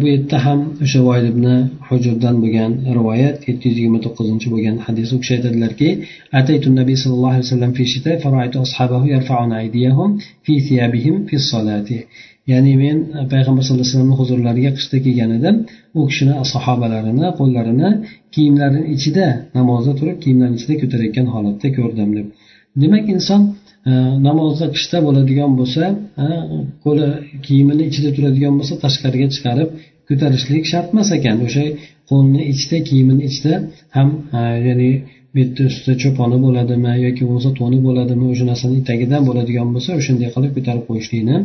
bu 0.00 0.04
yerda 0.12 0.38
ham 0.46 0.60
o'sha 0.84 1.00
void 1.08 1.24
ibn 1.32 1.46
hujurdan 1.88 2.36
bo'lgan 2.42 2.72
rivoyat 2.98 3.36
yetti 3.48 3.64
yuz 3.68 3.76
yigirma 3.78 4.00
to'qqizinchi 4.06 4.48
bo'lgan 4.54 4.76
hadis 4.86 5.08
u 5.14 5.16
kishi 5.22 5.32
aytadilarki 5.38 5.88
ataytu 6.40 6.68
nabiy 6.80 6.96
sallallohu 7.02 7.34
alayhi 7.34 7.46
vasallam 7.48 7.72
fi 7.78 7.84
shita 7.92 8.12
faraytu 8.24 8.56
ashabahu 8.66 9.06
yarfa'una 9.14 9.54
aydiyahum 9.62 10.10
fi 10.44 10.54
thiyabihim 10.66 11.16
fi 11.28 11.36
solati 11.50 11.98
ya'ni 12.50 12.72
men 12.82 12.96
payg'ambar 13.32 13.62
sallallohu 13.64 13.84
alayhi 13.84 13.94
vasallamni 13.94 14.16
huzurlariga 14.20 14.70
qishda 14.76 14.96
kelgan 15.06 15.30
edim. 15.38 15.56
U 15.98 16.00
kishini 16.10 16.34
sahobalarini 16.52 17.26
qo'llarini 17.38 17.88
kiyimlarini 18.34 18.82
ichida 18.94 19.26
namozda 19.58 19.92
turib 19.98 20.16
kiyimlarini 20.24 20.56
ichida 20.60 20.74
ko'tarayotgan 20.82 21.26
holatda 21.34 21.68
ko'rdim 21.78 22.10
deb. 22.18 22.26
Demak 22.82 23.04
inson 23.14 23.40
namozda 24.26 24.66
qishda 24.74 24.98
bo'ladigan 25.06 25.50
bo'lsa 25.60 25.84
qo'li 26.84 27.06
kiyimini 27.46 27.82
ichida 27.90 28.10
turadigan 28.16 28.54
bo'lsa 28.58 28.74
tashqariga 28.84 29.28
chiqarib 29.34 29.68
ko'tarishlik 30.08 30.64
shart 30.72 30.88
emas 30.94 31.08
ekan. 31.18 31.36
O'sha 31.46 31.64
qo'lni 32.10 32.42
ichida 32.52 32.78
kiyimini 32.88 33.22
ichida 33.30 33.54
ham 33.96 34.08
ya'ni 34.66 34.90
bu 35.32 35.38
yerda 35.42 35.62
ustida 35.70 35.94
cho'poni 36.02 36.36
bo'ladimi 36.46 36.92
yoki 37.06 37.22
bo'lmasa 37.28 37.50
to'ni 37.60 37.78
bo'ladimi 37.86 38.24
o'sha 38.32 38.44
narsani 38.50 38.78
tagidan 38.90 39.22
bo'ladigan 39.28 39.68
bo'lsa 39.74 39.90
o'shanday 40.00 40.28
qilib 40.34 40.52
ko'tarib 40.56 40.84
qo'yishlikni 40.88 41.36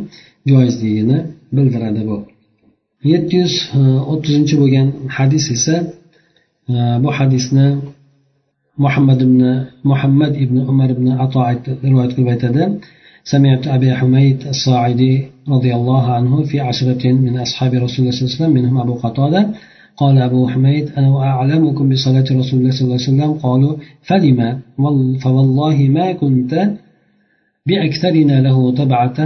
joizligini 0.49 1.17
bildiradi 1.55 2.01
bu. 2.09 2.17
Yetti 3.13 3.33
yuz 3.41 3.53
o'ttizinchi 4.11 4.55
bo'lgan 4.61 4.87
hadis 5.17 5.45
esa 5.55 5.75
bu 7.03 7.09
hadisni 7.17 7.67
muhammad 8.83 9.19
ibn 9.27 9.41
muhammad 9.89 10.33
ibn 10.43 10.57
umar 10.71 10.89
ibn 10.95 11.07
ato 11.23 11.39
rivoyat 11.87 12.11
qilib 12.15 12.29
aytadi 12.35 12.63
سمعت 13.33 13.67
أبي 13.67 13.89
حميد 13.99 14.37
الصاعدي 14.47 15.13
رضي 15.49 15.75
الله 15.75 16.11
عنه 16.17 16.43
في 16.43 16.59
عشرة 16.59 17.03
من 17.11 17.33
أصحاب 17.45 17.71
رسول 17.73 17.99
الله 17.99 18.11
صلى 18.15 18.23
الله 18.23 18.31
عليه 18.33 18.39
وسلم 18.39 18.53
منهم 18.57 18.75
أبو 18.77 18.93
قتادة 19.03 19.41
قال 19.97 20.15
أبو 20.17 20.47
حميد 20.47 20.85
أنا 20.97 21.09
أعلمكم 21.17 21.89
بصلاة 21.89 22.27
رسول 22.39 22.59
الله 22.59 22.71
صلى 22.71 22.85
الله 22.85 22.99
عليه 22.99 23.09
وسلم؟ 23.09 23.31
قالوا 23.45 23.73
فلما؟ 24.07 24.49
فوالله 25.23 25.77
ما 25.97 26.07
كنت 26.21 26.53
بأكثرنا 27.67 28.41
له 28.47 28.57
تبعة 28.71 29.19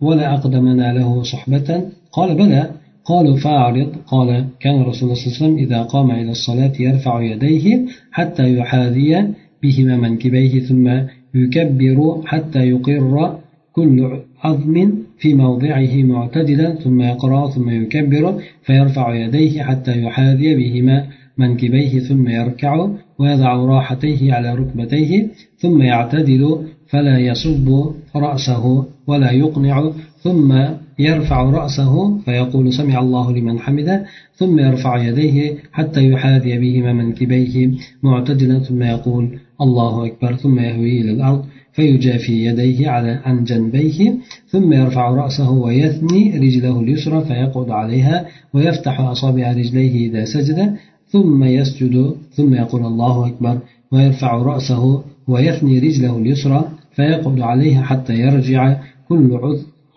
ولا 0.00 0.34
أقدمنا 0.34 0.92
له 0.98 1.22
صحبة. 1.22 1.68
قال 2.12 2.34
بلى. 2.34 2.70
قالوا 3.06 3.36
فأعرض. 3.36 3.92
قال 4.06 4.46
كان 4.60 4.82
رسول 4.82 5.02
الله 5.02 5.14
صلى 5.14 5.26
الله 5.26 5.36
عليه 5.36 5.36
وسلم 5.36 5.56
إذا 5.58 5.82
قام 5.82 6.10
إلى 6.10 6.30
الصلاة 6.30 6.72
يرفع 6.80 7.22
يديه 7.22 7.86
حتى 8.12 8.56
يحاذي 8.58 9.28
بهما 9.62 9.96
منكبيه 9.96 10.60
ثم 10.60 10.86
يكبر 11.34 12.22
حتى 12.24 12.58
يقر 12.58 13.38
كل 13.72 14.20
عظم 14.44 14.92
في 15.18 15.34
موضعه 15.34 15.94
معتدلا 16.02 16.74
ثم 16.74 17.00
يقرأ 17.00 17.50
ثم 17.50 17.68
يكبر 17.70 18.42
فيرفع 18.62 19.14
يديه 19.14 19.62
حتى 19.62 20.02
يحاذي 20.02 20.54
بهما 20.54 21.06
منكبيه 21.38 21.98
ثم 21.98 22.28
يركع 22.28 22.88
ويضع 23.18 23.54
راحتيه 23.54 24.32
على 24.32 24.54
ركبتيه 24.54 25.28
ثم 25.58 25.82
يعتدل 25.82 26.58
فلا 26.88 27.18
يصب 27.18 27.92
رأسه 28.16 28.84
ولا 29.06 29.30
يقنع 29.30 29.92
ثم 30.22 30.58
يرفع 30.98 31.42
رأسه 31.42 32.18
فيقول 32.18 32.72
سمع 32.72 33.00
الله 33.00 33.32
لمن 33.32 33.58
حمده 33.58 34.04
ثم 34.34 34.58
يرفع 34.58 35.02
يديه 35.02 35.54
حتى 35.72 36.10
يحاذي 36.10 36.58
بهما 36.58 36.92
منكبيه 36.92 37.70
معتدلا 38.02 38.58
ثم 38.58 38.82
يقول 38.82 39.38
الله 39.60 40.06
أكبر 40.06 40.36
ثم 40.36 40.58
يهوي 40.58 41.00
إلى 41.00 41.10
الأرض 41.10 41.44
فيجافي 41.72 42.44
يديه 42.44 42.88
على 42.88 43.20
عن 43.24 43.44
جنبيه 43.44 44.14
ثم 44.48 44.72
يرفع 44.72 45.10
رأسه 45.10 45.50
ويثني 45.50 46.38
رجله 46.38 46.80
اليسرى 46.80 47.24
فيقعد 47.24 47.70
عليها 47.70 48.26
ويفتح 48.54 49.00
أصابع 49.00 49.52
رجليه 49.52 50.08
إذا 50.08 50.24
سجد 50.24 50.76
ثم 51.08 51.44
يسجد 51.44 52.14
ثم 52.32 52.54
يقول 52.54 52.86
الله 52.86 53.26
أكبر 53.26 53.58
ويرفع 53.92 54.34
رأسه 54.36 55.02
ويثني 55.28 55.78
رجله 55.78 56.18
اليسرى 56.18 56.68
فيقعد 56.96 57.40
عليها 57.40 57.82
حتى 57.82 58.14
يرجع 58.14 58.76
كل 59.08 59.40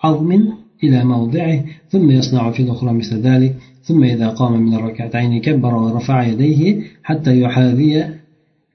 عظم 0.03 0.39
إلى 0.83 1.05
موضعه 1.05 1.63
ثم 1.89 2.11
يصنع 2.11 2.51
في 2.51 2.63
الأخرى 2.63 2.93
مثل 2.93 3.19
ذلك 3.19 3.55
ثم 3.83 4.03
إذا 4.03 4.27
قام 4.27 4.61
من 4.61 4.73
الركعتين 4.73 5.41
كبر 5.41 5.75
ورفع 5.75 6.27
يديه 6.27 6.81
حتى 7.03 7.41
يحاذي 7.41 8.05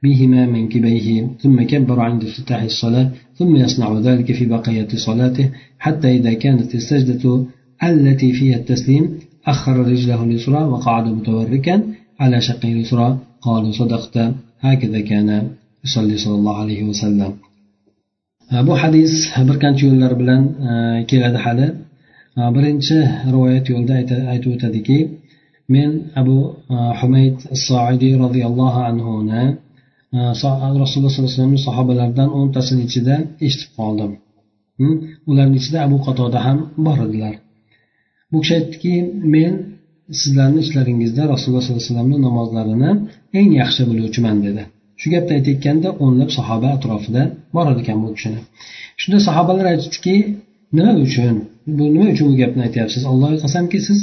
بهما 0.02 0.46
منكبيه 0.46 1.26
ثم 1.40 1.62
كبر 1.62 2.00
عند 2.00 2.24
افتتاح 2.24 2.62
الصلاة 2.62 3.10
ثم 3.36 3.56
يصنع 3.56 3.98
ذلك 3.98 4.32
في 4.32 4.46
بقية 4.46 4.88
صلاته 4.96 5.50
حتى 5.78 6.16
إذا 6.16 6.32
كانت 6.32 6.74
السجدة 6.74 7.44
التي 7.82 8.32
فيها 8.32 8.56
التسليم 8.56 9.18
أخر 9.46 9.76
رجله 9.76 10.24
اليسرى 10.24 10.64
وقعد 10.64 11.06
متوركا 11.06 11.82
على 12.20 12.40
شقه 12.40 12.72
اليسرى 12.72 13.18
قالوا 13.40 13.72
صدقت 13.72 14.34
هكذا 14.60 15.00
كان 15.00 15.48
يصلي 15.84 16.16
صلى 16.16 16.34
الله 16.34 16.56
عليه 16.56 16.84
وسلم. 16.84 17.32
E, 18.52 18.56
bu 18.66 18.72
hadis 18.82 19.12
bir 19.48 19.56
qancha 19.64 19.84
yo'llar 19.90 20.12
bilan 20.20 20.42
e, 20.70 20.72
keladi 21.10 21.38
hali. 21.44 21.66
E, 22.40 22.42
birinchi 22.56 22.96
rivoyat 23.34 23.64
yo'lida 23.72 23.94
aytib 24.32 24.50
o'tadiki 24.56 24.98
men 25.74 25.90
abu 26.20 26.36
humayd 27.00 27.36
soidiy 27.68 28.14
roziyallohu 28.24 28.80
anhuni 28.90 29.44
rasululloh 30.14 30.88
sollallohu 30.92 31.14
alayhi 31.14 31.32
vasallamni 31.32 31.60
sahobalaridan 31.68 32.28
o'ntasini 32.38 32.82
ichida 32.88 33.16
eshitib 33.46 33.70
qoldim. 33.78 34.12
Ularni 35.30 35.56
ichida 35.60 35.78
abu 35.86 35.96
qatoda 36.06 36.38
ham 36.46 36.58
bor 36.86 36.98
edilar. 37.06 37.34
Bu 38.30 38.36
kishi 38.42 38.54
aytdiki 38.60 38.94
men 39.34 39.52
sizlarni 40.20 40.60
ichlaringizda 40.64 41.22
rasululloh 41.32 41.62
sollallohu 41.64 41.82
alayhi 41.82 41.90
vasallamni 41.90 42.18
namozlarini 42.26 42.90
eng 43.38 43.50
yaxshi 43.60 43.82
biluvchiman 43.90 44.36
dedi. 44.46 44.62
Shu 45.00 45.06
gapni 45.14 45.32
aytayotganda 45.38 45.88
o'nlab 46.04 46.30
sahoba 46.38 46.68
atrofida 46.76 47.22
borar 47.56 47.76
ekan 47.82 47.96
bu 48.02 48.08
kishini. 48.16 48.40
Shunda 49.00 49.18
sahobalar 49.28 49.66
aytishdiki 49.72 50.14
nima 50.76 50.92
uchun? 51.06 51.36
Bu 51.78 51.84
nima 51.94 52.06
uchun 52.14 52.26
bu 52.32 52.36
gapni 52.42 52.60
aytyapsiz? 52.66 53.02
Allohga 53.10 53.38
qasamki 53.44 53.78
siz 53.88 53.98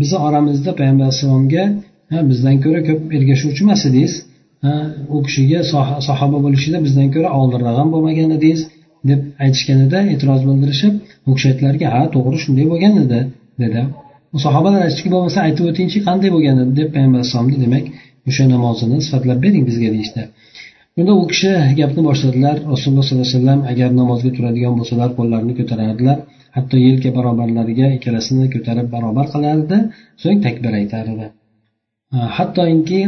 bizni 0.00 0.18
oramizda 0.26 0.70
payg'ambar 0.78 1.04
alayhissalomga 1.08 1.64
bizdan 2.30 2.56
ko'ra 2.64 2.80
ko'p 2.88 3.00
ergashuvchi 3.16 3.60
emas 3.66 3.82
edingiz 3.88 4.14
u 5.16 5.18
kishiga 5.26 5.60
sahoba 6.08 6.38
bo'lishida 6.44 6.78
bizdan 6.86 7.08
ko'ra 7.14 7.28
oldinroq 7.40 7.76
ham 7.80 7.88
bo'lmagan 7.94 8.30
edingiz 8.38 8.60
deb 9.10 9.20
aytishganida 9.44 9.98
e'tiroz 10.12 10.40
bildirishib 10.48 10.94
u 11.28 11.30
kishi 11.36 11.46
aytdilarki 11.50 11.86
ha 11.94 12.02
to'g'ri 12.14 12.38
shunday 12.44 12.66
bo'lgan 12.72 12.94
edi 13.04 13.20
dedi. 13.62 13.80
Sahobalar 14.46 14.80
aytishdiki 14.86 15.10
bo'lmasa 15.14 15.38
aytib 15.46 15.64
o'tingchi 15.70 15.98
qanday 16.08 16.30
bo'lgan 16.36 16.56
edi 16.62 16.72
deb 16.80 16.88
payg'ambar 16.94 17.18
alayhissalomni 17.20 17.58
demak 17.64 17.84
o'sha 18.28 18.44
namozini 18.54 18.98
sifatlab 19.06 19.38
bering 19.44 19.64
bizga 19.70 19.88
deyishdi. 19.94 20.22
Unda 21.00 21.12
u 21.20 21.24
kishi 21.32 21.52
gapni 21.80 22.02
boshladilar. 22.08 22.56
Rasululloh 22.72 23.04
sollallohu 23.06 23.26
alayhi 23.26 23.38
vasallam 23.38 23.60
agar 23.72 23.90
namozga 24.00 24.30
turadigan 24.36 24.74
bo'lsalar 24.78 25.10
qo'llarini 25.18 25.54
ko'tarardilar. 25.60 26.18
Hatto 26.56 26.76
yelka 26.86 27.10
barobarlariga 27.18 27.86
ikkalasini 27.96 28.46
ko'tarib 28.54 28.86
barobar 28.94 29.26
qilardi. 29.34 29.76
So'ng 30.22 30.38
takbir 30.46 30.72
aytar 30.80 31.04
edi 31.14 31.26
hattoki 32.12 33.02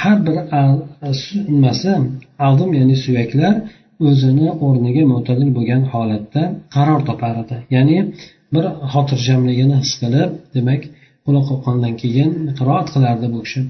har 0.00 0.18
bir 0.26 0.36
nimasi 1.54 1.92
azm 2.48 2.70
ya'ni 2.78 2.96
suyaklar 3.04 3.54
o'zini 4.08 4.48
o'rniga 4.66 5.04
mo'tadil 5.12 5.50
bo'lgan 5.56 5.82
holatda 5.92 6.42
qaror 6.74 7.00
topar 7.08 7.34
edi 7.42 7.56
ya'ni 7.74 7.98
bir 8.54 8.64
xotirjamligini 8.92 9.76
his 9.82 9.92
qilib 10.02 10.30
demak 10.56 10.82
quloq 11.26 11.44
qoqqandan 11.50 11.94
keyin 12.02 12.30
qiroat 12.58 12.88
qilardi 12.94 13.26
bu 13.34 13.38
kishi. 13.46 13.60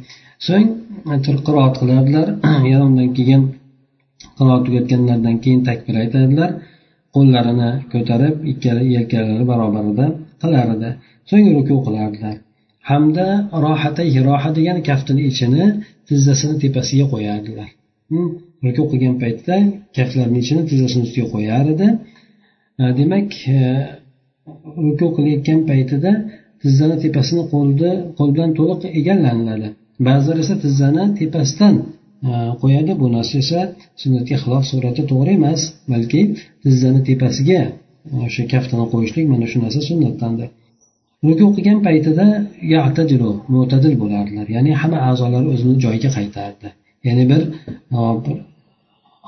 So'ng 0.46 0.68
e, 1.12 1.14
qiroat 1.46 1.74
qilardilar. 1.80 2.28
Yana 2.72 2.84
undan 2.90 3.10
keyin 3.18 3.42
qiroat 4.38 4.62
tugatganlaridan 4.66 5.36
keyin 5.44 5.60
takbir 5.68 5.94
aytadilar. 6.02 6.50
Qo'llarini 7.14 7.70
ko'tarib 7.92 8.36
ikkala 8.52 8.82
yelkalari 8.94 9.44
barobarida 9.52 10.06
qilar 10.42 10.66
edi. 10.76 10.90
So'ng 11.30 11.46
ruku 11.56 11.76
qilardilar. 11.86 12.36
Hamda 12.90 13.26
rohatay 13.64 14.08
roha 14.28 14.50
degani 14.58 14.82
kaftini 14.90 15.22
ichini 15.30 15.64
tizzasini 16.08 16.54
tepasiga 16.64 17.06
qo'yardilar. 17.14 17.68
Ruku 18.64 18.82
qilgan 18.90 19.14
paytda 19.22 19.54
kaftlarini 19.96 20.38
ichini 20.44 20.62
tizzasini 20.70 21.02
ustiga 21.06 21.26
qo'yar 21.34 21.64
edi. 21.74 21.88
E, 22.80 22.84
demak 22.98 23.28
e, 23.56 23.60
ruku 24.86 25.06
qilayotgan 25.16 25.60
paytida 25.70 26.10
tizzani 26.62 26.96
tepasini 27.04 27.42
qo'lni 27.52 27.90
qo'l 28.18 28.30
bilan 28.34 28.50
to'liq 28.58 28.80
egallaniladi 29.00 29.68
ba'zilar 30.06 30.38
esa 30.44 30.54
tizzani 30.64 31.04
tepasidan 31.20 31.74
e, 32.28 32.30
qo'yadi. 32.62 32.92
Bu 33.00 33.06
narsa 33.16 33.34
esa 33.44 33.60
sunnatga 34.02 34.36
xilof 34.42 34.64
surati 34.70 35.02
to'g'ri 35.10 35.32
emas 35.40 35.60
balki 35.92 36.20
tizzani 36.64 37.00
tepasiga 37.08 37.60
e, 37.68 37.72
o'sha 38.26 38.44
kaftini 38.52 38.84
qo'yishlik 38.92 39.26
mana 39.32 39.46
shu 39.50 39.58
narsa 39.64 39.80
sunnatdandir. 39.90 40.48
Ruku 41.26 41.46
qilgan 41.56 41.78
paytida 41.86 42.26
mo'tadil 43.54 43.94
bo'lardilar. 44.02 44.46
Ya'ni 44.56 44.72
hamma 44.80 44.98
a'zolari 45.08 45.46
o'zini 45.54 45.74
joyiga 45.84 46.10
qaytardi. 46.16 46.68
Ya'ni 47.06 47.24
e, 47.26 47.30
bir 47.30 47.40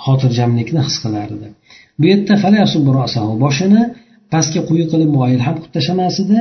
xotirjamlikni 0.04 0.80
his 0.88 0.96
qilardi. 1.04 1.46
Bu 1.98 2.04
yerda 2.12 2.34
boshini 3.44 3.82
pastga 4.32 4.60
quyi 4.68 4.84
qilib 4.92 5.10
moyil 5.18 5.40
ham 5.46 5.54
qilib 5.58 5.72
tashlamas 5.76 6.16
edi. 6.24 6.38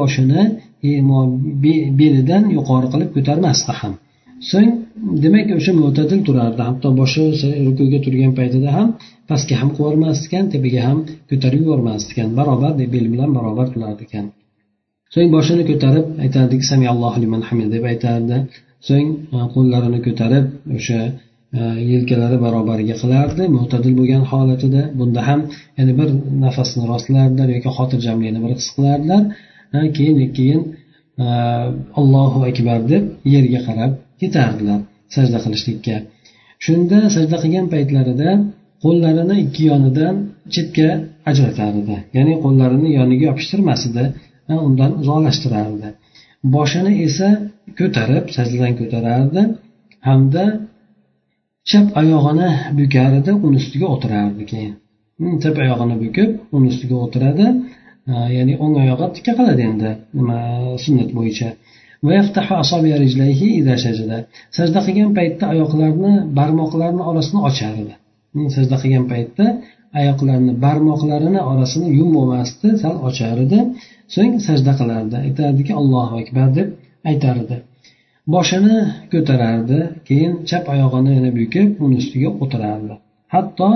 Boshini 0.00 0.42
belidan 2.00 2.44
yuqori 2.56 2.88
qilib 2.92 3.10
ko'tarmasdi 3.16 3.72
ham. 3.80 3.94
So'ng 4.50 4.70
demak 5.24 5.48
o'sha 5.58 5.72
mo'tadil 5.82 6.20
turardi. 6.28 6.62
Hatto 6.68 6.88
boshi 7.00 7.24
rukuga 7.66 7.98
turgan 8.04 8.32
paytida 8.38 8.70
ham 8.78 8.88
pastga 9.30 9.54
ham 9.60 9.70
qilib 9.78 10.02
ekan 10.26 10.44
tepaga 10.54 10.80
ham 10.88 10.98
ko'tarib 11.30 11.60
yubormas 11.64 12.02
ekan 12.12 12.28
barobar 12.38 12.72
bel 12.94 13.06
bilan 13.12 13.30
barobar 13.36 13.66
turardi 13.74 14.02
ekan 14.08 14.26
so'ng 15.14 15.28
boshini 15.36 15.64
ko'tarib 15.70 16.06
aytardik 16.24 16.62
samiallohu 16.70 17.18
liman 17.24 17.42
hamid 17.48 17.68
deb 17.74 17.84
aytardi. 17.92 18.36
So'ng 18.88 19.08
e, 19.36 19.38
qo'llarini 19.54 20.00
ko'tarib 20.06 20.46
o'sha 20.78 21.00
e, 21.58 21.60
yelkalari 21.92 22.38
barobariga 22.44 22.96
qilardi. 23.02 23.42
Mo'tadil 23.56 23.92
bo'lgan 23.98 24.22
holatida 24.30 24.82
bunda 24.98 25.20
ham 25.28 25.40
ya'ni 25.78 25.92
bir 25.98 26.08
nafasni 26.44 26.82
rostlardilar 26.92 27.48
yoki 27.56 27.70
xotirjamlikni 27.78 28.40
bir 28.44 28.52
his 28.58 28.68
qilardilar. 28.76 29.22
Keyin 29.96 30.16
keyin 30.36 30.62
allohu 32.00 32.38
akbar 32.50 32.78
deb 32.92 33.04
yerga 33.34 33.60
qarab 33.68 33.92
ketardilar 34.20 34.80
sajda 35.14 35.38
qilishlikka. 35.44 35.96
Shunda 36.64 36.98
sajda 37.16 37.36
qilgan 37.42 37.66
paytlarida 37.74 38.30
qo'llarini 38.84 39.36
ikki 39.44 39.62
yonidan 39.70 40.14
chetga 40.54 40.88
ajratar 41.30 41.72
edi 41.82 41.96
ya'ni 42.16 42.34
qo'llarini 42.44 42.88
yoniga 42.98 43.24
yopishtirmas 43.30 43.82
edi 43.90 44.04
undan 44.66 44.90
uzoqlashtirardi. 45.00 45.88
Boshini 46.54 46.92
esa 47.06 47.28
ko'tarib 47.78 48.24
sajdadan 48.36 48.72
ko'tarardi 48.80 49.42
hamda 50.08 50.44
chap 51.70 51.86
oyog'ini 52.00 52.48
bukar 52.78 53.10
edi 53.20 53.32
uni 53.46 53.56
ustiga 53.62 53.86
o'tirardi 53.94 54.42
keyin. 54.52 54.74
Hmm, 55.18 55.34
chap 55.42 55.56
oyog'ini 55.62 55.96
bukib 56.04 56.30
uni 56.56 56.66
ustiga 56.72 56.96
o'tiradi. 57.04 57.46
Ya'ni 58.36 58.54
o'ng 58.64 58.74
oyog'i 58.82 59.06
tikka 59.16 59.32
qiladi 59.38 59.62
endi 59.70 59.90
nima 60.18 60.38
sunnat 60.84 61.10
bo'yicha. 61.18 61.48
Sajda 64.56 64.80
qilgan 64.86 65.10
paytda 65.18 65.44
oyoqlarini 65.54 66.12
barmoqlarini 66.38 67.02
orasini 67.10 67.40
ochar 67.48 67.74
edi 67.82 67.94
sajda 68.56 68.76
qilgan 68.82 69.04
paytda 69.12 69.46
oyoqlarini 70.00 70.52
barmoqlarini 70.64 71.40
orasini 71.52 71.88
yumolmasdi 71.98 72.68
sal 72.82 72.96
ochar 73.08 73.36
edi 73.44 73.58
so'ng 74.14 74.34
sajda 74.46 74.72
qilardi. 74.80 75.16
Aytardiki 75.26 75.72
allohu 75.80 76.14
akbar 76.22 76.48
deb 76.58 76.68
aytar 77.10 77.36
edi 77.44 77.56
boshini 78.34 78.76
ko'tarardi 79.12 79.78
keyin 80.08 80.32
chap 80.48 80.64
oyog'ini 80.74 81.10
yana 81.18 81.30
bukib 81.38 81.68
uni 81.84 81.96
ustiga 82.02 82.30
o'tirardi. 82.42 82.94
Hatto 83.34 83.70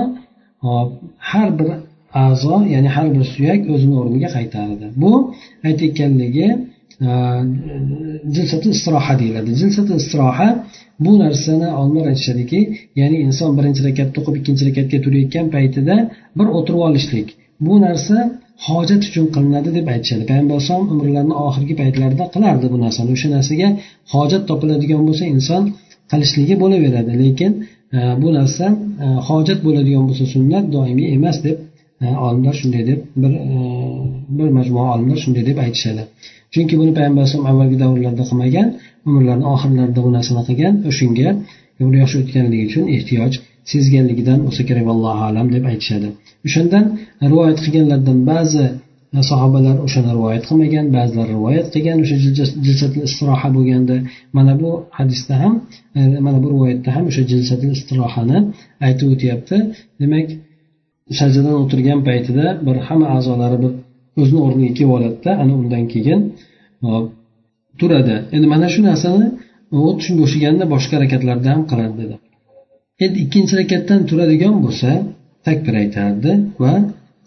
har 1.29 1.49
bir 1.59 1.69
a'zo 2.13 2.55
ya'ni 2.73 2.89
har 2.95 3.07
bir 3.15 3.25
suyak 3.33 3.61
o'zini 3.73 3.95
o'rniga 4.01 4.29
qaytaradi. 4.37 4.85
Bu 5.03 5.11
aytayotganligi 5.67 6.47
e, 7.07 7.09
jilsati 8.35 8.67
istiroha 8.75 9.13
deyiladi. 9.21 9.49
Jilsati 9.61 9.93
istiroha 10.01 10.49
bu 11.05 11.11
narsani 11.23 11.67
olimlar 11.79 12.05
aytishadiki 12.11 12.59
ya'ni 12.99 13.17
inson 13.27 13.51
birinchi 13.57 13.81
rakatni 13.87 14.17
o'qib 14.21 14.35
ikkinchi 14.39 14.63
rakatga 14.69 14.97
turayotgan 15.05 15.45
paytida 15.55 15.95
bir 16.37 16.47
o'tirib 16.57 16.81
olishlik. 16.87 17.27
Bu 17.65 17.73
narsa 17.85 18.17
hojat 18.67 19.01
uchun 19.09 19.25
qilinadi 19.35 19.69
deb 19.77 19.87
aytishadi. 19.93 20.23
Payg'ambar 20.29 20.53
alayhisalom 20.55 20.87
umrlarini 20.93 21.35
oxirgi 21.47 21.75
paytlarida 21.81 22.25
qilardi 22.35 22.65
bu 22.73 22.77
narsani. 22.85 23.09
O'sha 23.15 23.29
narsaga 23.35 23.67
hojat 24.13 24.43
topiladigan 24.49 25.01
bo'lsa 25.07 25.25
inson 25.35 25.63
qilishligi 26.11 26.55
bo'laveradi. 26.63 27.11
Lekin 27.23 27.51
e, 27.97 27.99
bu 28.21 28.29
narsa 28.37 28.65
e, 29.03 29.07
hojat 29.29 29.59
bo'ladigan 29.65 30.03
bo'lsa 30.09 30.25
sunnat 30.35 30.65
doimiy 30.75 31.07
emas 31.17 31.37
deb 31.47 31.57
olimlar 32.01 32.53
shunday 32.61 32.83
deb 32.89 32.99
bir 33.21 33.31
e, 33.31 33.57
bir 34.37 34.49
majmua 34.57 34.95
olimlar 34.95 35.17
shunday 35.23 35.45
deb 35.49 35.57
aytishadi. 35.65 36.03
Chunki 36.53 36.75
buni 36.81 36.91
payg'ambar 36.97 37.21
alayhisalom 37.21 37.47
avvalgi 37.51 37.77
davrlarda 37.83 38.23
qilmagan 38.29 38.67
umrlarini 39.07 39.45
oxirlarida 39.53 39.99
bu 40.05 40.09
narsani 40.17 40.43
qilgan 40.49 40.75
o'shanga 40.89 41.29
yoshi 42.01 42.15
o'tganligi 42.21 42.65
uchun 42.69 42.85
ehtiyoj 42.95 43.33
sezganligidan 43.71 44.39
bo'lsa 44.45 44.61
kerak 44.69 44.85
vallohu 44.89 45.23
alam 45.29 45.47
deb 45.55 45.63
aytishadi. 45.71 46.07
O'shandan 46.47 46.85
rivoyat 47.31 47.59
qilganlardan 47.65 48.19
ba'zi 48.31 48.65
e, 49.17 49.19
sahobalar 49.29 49.75
o'shani 49.85 50.09
rivoyat 50.17 50.43
qilmagan 50.49 50.85
ba'zilar 50.97 51.27
rivoyat 51.35 51.67
qilgan 51.73 51.97
o'sha 52.03 52.17
jilsatil 52.65 53.03
istiroha 53.09 53.47
bo'lganda. 53.57 53.95
Mana 54.37 54.53
bu 54.61 54.71
hadisda 54.97 55.35
ham 55.43 55.53
e, 55.97 55.99
mana 56.25 56.37
bu 56.43 56.47
rivoyatda 56.55 56.89
ham 56.95 57.03
o'sha 57.11 57.23
jilsatil 57.31 57.71
istirohani 57.77 58.37
aytib 58.87 59.07
o'tyapti. 59.13 59.55
Demak 60.01 60.27
sajdadan 61.19 61.55
o'tirgan 61.63 61.99
paytida 62.09 62.45
bir 62.67 62.77
hamma 62.87 63.07
a'zolari 63.17 63.57
bir 63.63 63.71
o'zini 64.21 64.39
o'rniga 64.45 64.73
kelib 64.77 64.91
oladida 64.97 65.31
ana 65.43 65.53
undan 65.61 65.83
keyin 65.93 66.21
turadi. 67.79 68.15
Endi 68.35 68.47
mana 68.53 68.67
shu 68.73 68.79
narsani 68.89 69.27
tushib 69.97 70.15
bo'shaganda 70.23 70.63
boshqa 70.73 70.93
harakatlarda 70.97 71.47
ham 71.53 71.61
qiladi 71.71 71.95
dedi. 72.01 72.15
Endi 73.03 73.17
ikkinchi 73.25 73.53
rakatdan 73.61 73.99
turadigan 74.09 74.55
bo'lsa 74.65 74.89
takbir 75.47 75.73
aytardi 75.83 76.31
va 76.63 76.73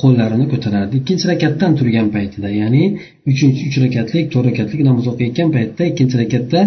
qo'llarini 0.03 0.47
ko'tarardi. 0.53 0.95
Ikkinchi 1.01 1.27
rakatdan 1.33 1.73
turgan 1.79 2.07
paytida 2.17 2.49
ya'ni 2.61 2.83
uchinchi 3.31 3.63
uch 3.69 3.77
rakatlik 3.85 4.25
to'rt 4.33 4.47
rakatlik 4.51 4.81
namoz 4.89 5.07
o'qiyotgan 5.13 5.49
paytda 5.57 5.83
ikkinchi 5.91 6.17
rakatda 6.23 6.61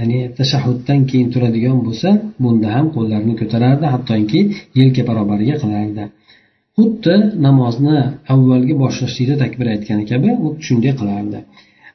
ya'ni 0.00 0.18
tashahhuddan 0.38 1.00
keyin 1.10 1.28
turadigan 1.34 1.78
bo'lsa 1.86 2.08
bunda 2.42 2.68
ham 2.76 2.86
qo'llarini 2.96 3.34
ko'tarardi 3.40 3.86
hattoki 3.94 4.40
yelka 4.80 5.02
barobariga 5.08 5.56
qilardi. 5.62 6.04
Xuddi 6.78 7.14
namozni 7.46 7.98
avvalgi 8.32 8.74
boshlashlikda 8.82 9.36
takbir 9.44 9.66
aytgani 9.74 10.04
kabi 10.12 10.30
u 10.44 10.46
shunday 10.66 10.92
qilardi. 11.00 11.38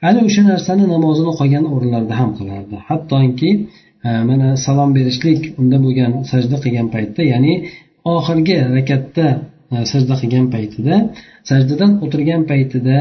Ana 0.08 0.20
o'sha 0.28 0.42
narsani 0.52 0.86
namozini 0.96 1.32
qolgan 1.40 1.66
o'rinlarda 1.74 2.14
ham 2.22 2.32
qilardi. 2.40 2.76
Hattoki 2.90 3.50
e, 4.08 4.10
mana 4.30 4.48
salom 4.66 4.90
berishlik 4.98 5.42
unda 5.62 5.78
bo'lgan 5.86 6.12
sajda 6.32 6.58
qilgan 6.64 6.88
paytda 6.96 7.22
ya'ni 7.32 7.54
oxirgi 8.16 8.58
rakatda 8.78 9.26
e, 9.74 9.76
sajda 9.92 10.16
qilgan 10.22 10.46
paytida 10.56 10.96
sajdadan 11.50 11.92
o'tirgan 12.06 12.42
paytida 12.52 12.98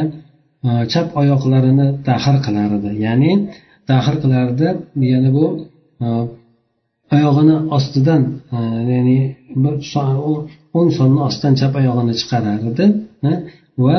e, 0.68 0.70
chap 0.92 1.06
oyoqlarini 1.20 1.86
tahir 2.08 2.36
qilar 2.46 2.70
edi 2.78 2.90
ya'ni 3.06 3.32
tahir 3.90 4.14
qilardi 4.22 4.68
ya'ni 5.12 5.30
bu 5.36 5.46
oyog'ini 7.16 7.56
ostidan 7.76 8.22
ya'ni 8.92 9.18
o'ng 10.76 10.90
sonni 10.98 11.20
ostidan 11.28 11.54
chap 11.60 11.72
oyog'ini 11.80 12.14
chiqarar 12.20 12.60
edi 12.70 12.86
va 13.84 13.98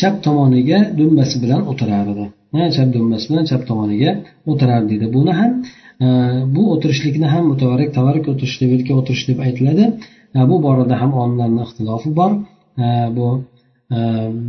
chap 0.00 0.14
tomoniga 0.26 0.78
dumbasi 0.98 1.36
bilan 1.42 1.62
o'tirar 1.70 2.06
edi. 2.12 2.26
Chap 2.76 2.88
dumbasi 2.94 3.26
bilan 3.30 3.44
chap 3.50 3.62
tomoniga 3.70 4.10
o'tirar 4.50 4.82
deydi 4.90 5.06
buni 5.16 5.32
ham 5.40 5.52
e, 6.04 6.06
bu 6.54 6.62
o'tirishlikni 6.74 7.26
ham 7.34 7.44
mutavarrik 7.52 7.90
tavarrik 7.98 8.26
o'tirish 8.32 8.56
deb 8.62 8.70
o'tirish 8.98 9.24
deb 9.30 9.38
aytiladi. 9.46 9.84
E, 10.36 10.40
bu 10.50 10.56
borada 10.66 10.94
ham 11.02 11.12
olimlarni 11.20 11.60
ixtilofi 11.66 12.10
bor. 12.20 12.32
E, 12.84 12.86
bu 13.16 13.26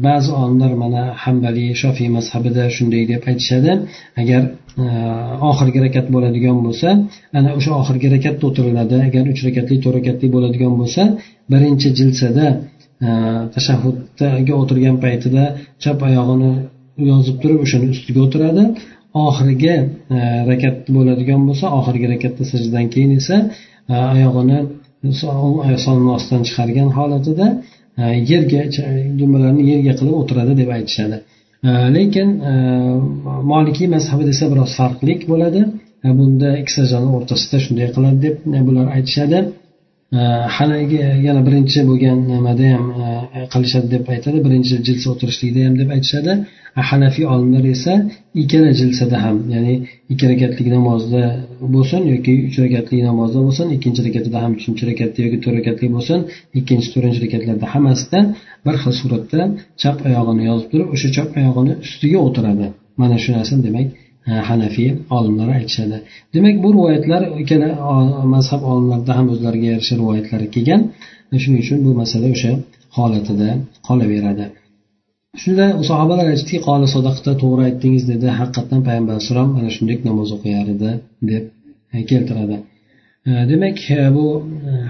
ba'zi 0.06 0.32
olimlar 0.42 0.74
mana 0.84 1.04
hambaliy 1.24 1.70
shofiy 1.82 2.10
mazhabida 2.18 2.64
shunday 2.76 3.04
deb 3.12 3.24
aytishadi. 3.32 3.72
Agar 4.22 4.42
e, 4.84 4.86
oxirgi 5.50 5.80
rakat 5.86 6.08
bo'ladigan 6.16 6.58
bo'lsa 6.66 6.90
ana 7.38 7.50
o'sha 7.58 7.72
oxirgi 7.82 8.08
rakatda 8.16 8.44
o'tiriladi. 8.50 8.98
Agar 9.08 9.24
uch 9.34 9.42
rakatli 9.48 9.76
to'rt 9.84 9.96
rakatli 10.00 10.28
bo'ladigan 10.36 10.74
bo'lsa 10.82 11.02
birinchi 11.54 11.90
jilsada 12.00 12.46
e, 13.06 13.10
tashahhudga 13.56 14.54
o'tirgan 14.62 14.96
paytida 15.06 15.44
chap 15.84 16.00
oyog'ini 16.10 16.52
yozib 17.12 17.36
turib 17.42 17.60
o'shani 17.66 17.88
ustiga 17.96 18.20
o'tiradi. 18.28 18.64
Oxirgi 19.26 19.76
e, 20.16 20.20
rakat 20.52 20.78
bo'ladigan 20.98 21.42
bo'lsa 21.48 21.66
oxirgi 21.80 22.08
rakatda 22.14 22.44
sajdadan 22.52 22.88
keyin 22.94 23.12
esa 23.20 23.36
oyog'ini 24.14 24.60
solni 25.86 26.10
ostidan 26.18 26.44
chiqargan 26.48 26.90
holatida 26.98 27.48
yerga 28.32 28.62
dumbalarni 29.20 29.64
yerga 29.72 29.94
qilib 30.00 30.16
o'tiradi 30.22 30.54
deb 30.62 30.70
aytishadi. 30.78 31.18
Lekin 31.98 32.30
molikiy 33.54 33.88
mazhabi 33.96 34.24
desa 34.32 34.46
biroz 34.52 34.72
farqli 34.80 35.14
bo'ladi. 35.32 35.62
Bunda 36.20 36.50
ikki 36.62 36.72
o'rtasida 37.18 37.58
shunday 37.66 37.88
qiladi 37.96 38.20
deb 38.26 38.36
e, 38.58 38.60
bular 38.68 38.88
aytishadi. 38.96 39.40
Э, 40.12 40.20
yana 41.28 41.42
birinchi 41.48 41.80
bo'lgan 41.90 42.18
nimada 42.32 42.66
ham 42.74 42.86
e, 43.38 43.42
qilishadi 43.54 43.88
deb 43.96 44.06
aytadi. 44.14 44.38
Birinchi 44.46 44.76
jilsa 44.88 45.08
o'tirishlikda 45.14 45.62
ham 45.68 45.76
deb 45.82 45.90
aytishadi. 45.96 46.34
Hanafiy 46.90 47.26
olimlar 47.34 47.66
esa 47.76 47.94
ikkala 48.42 48.72
jilsada 48.80 49.18
ham 49.26 49.38
ya'ni 49.54 49.74
ikki 50.12 50.26
rakatlik 50.32 50.68
namozda 50.76 51.22
bo'lsin 51.76 52.02
yoki 52.14 52.34
uch 52.48 52.58
rakatli 52.66 52.98
namozda 53.10 53.40
bo'lsin 53.48 53.68
ikkinchi 53.76 54.02
rakatida 54.08 54.38
ham 54.44 54.52
uchinchi 54.60 54.84
rakatda 54.92 55.20
yoki 55.26 55.38
to'rt 55.44 55.56
rakatli 55.60 55.88
bo'lsin 55.96 56.20
ikkinchi 56.60 56.88
to'rtinchi 56.94 57.20
rakatlarda 57.26 57.66
hammasida 57.74 58.20
bir 58.66 58.76
xil 58.84 58.94
suratda 59.02 59.42
chap 59.82 59.98
oyog'ini 60.08 60.44
yozib 60.50 60.68
turib 60.72 60.88
o'sha 60.96 61.10
chap 61.18 61.30
oyog'ini 61.40 61.74
ustiga 61.86 62.20
o'tiradi. 62.28 62.66
Mana 63.02 63.16
shu 63.24 63.30
narsa 63.38 63.54
demak 63.68 63.88
hanafiy 64.50 64.90
olimlari 65.18 65.52
aytishadi. 65.60 65.98
Demak 66.34 66.56
bu 66.64 66.70
rivoyatlar 66.76 67.22
ikkala 67.42 67.70
mazhab 68.36 68.62
olimlarida 68.72 69.14
ham 69.18 69.28
o'zlariga 69.34 69.68
yarasha 69.74 69.94
rivoyatlari 70.02 70.48
kelgan. 70.56 70.82
Shuning 71.44 71.60
uchun 71.64 71.78
bu 71.86 71.92
masala 72.02 72.28
o'sha 72.36 72.52
holatida 72.98 73.50
qolaveradi. 73.88 74.46
Shunda 75.42 75.66
sahobalar 75.90 76.26
aytishdiki 76.32 76.60
qoli 76.68 76.88
sodaqda 76.96 77.32
to'g'ri 77.42 77.62
aytdingiz 77.70 78.04
dedi. 78.12 78.28
Haqiqatdan 78.40 78.82
payg'ambar 78.88 79.14
alayhissalom 79.16 79.50
mana 79.58 79.70
shunday 79.76 79.98
namoz 80.10 80.30
o'qiyar 80.36 80.66
edi 80.76 80.92
deb 81.30 81.44
e, 81.96 81.98
keltiradi. 82.12 82.58
E, 83.30 83.32
demak 83.52 83.78
e, 83.98 84.00
bu 84.16 84.26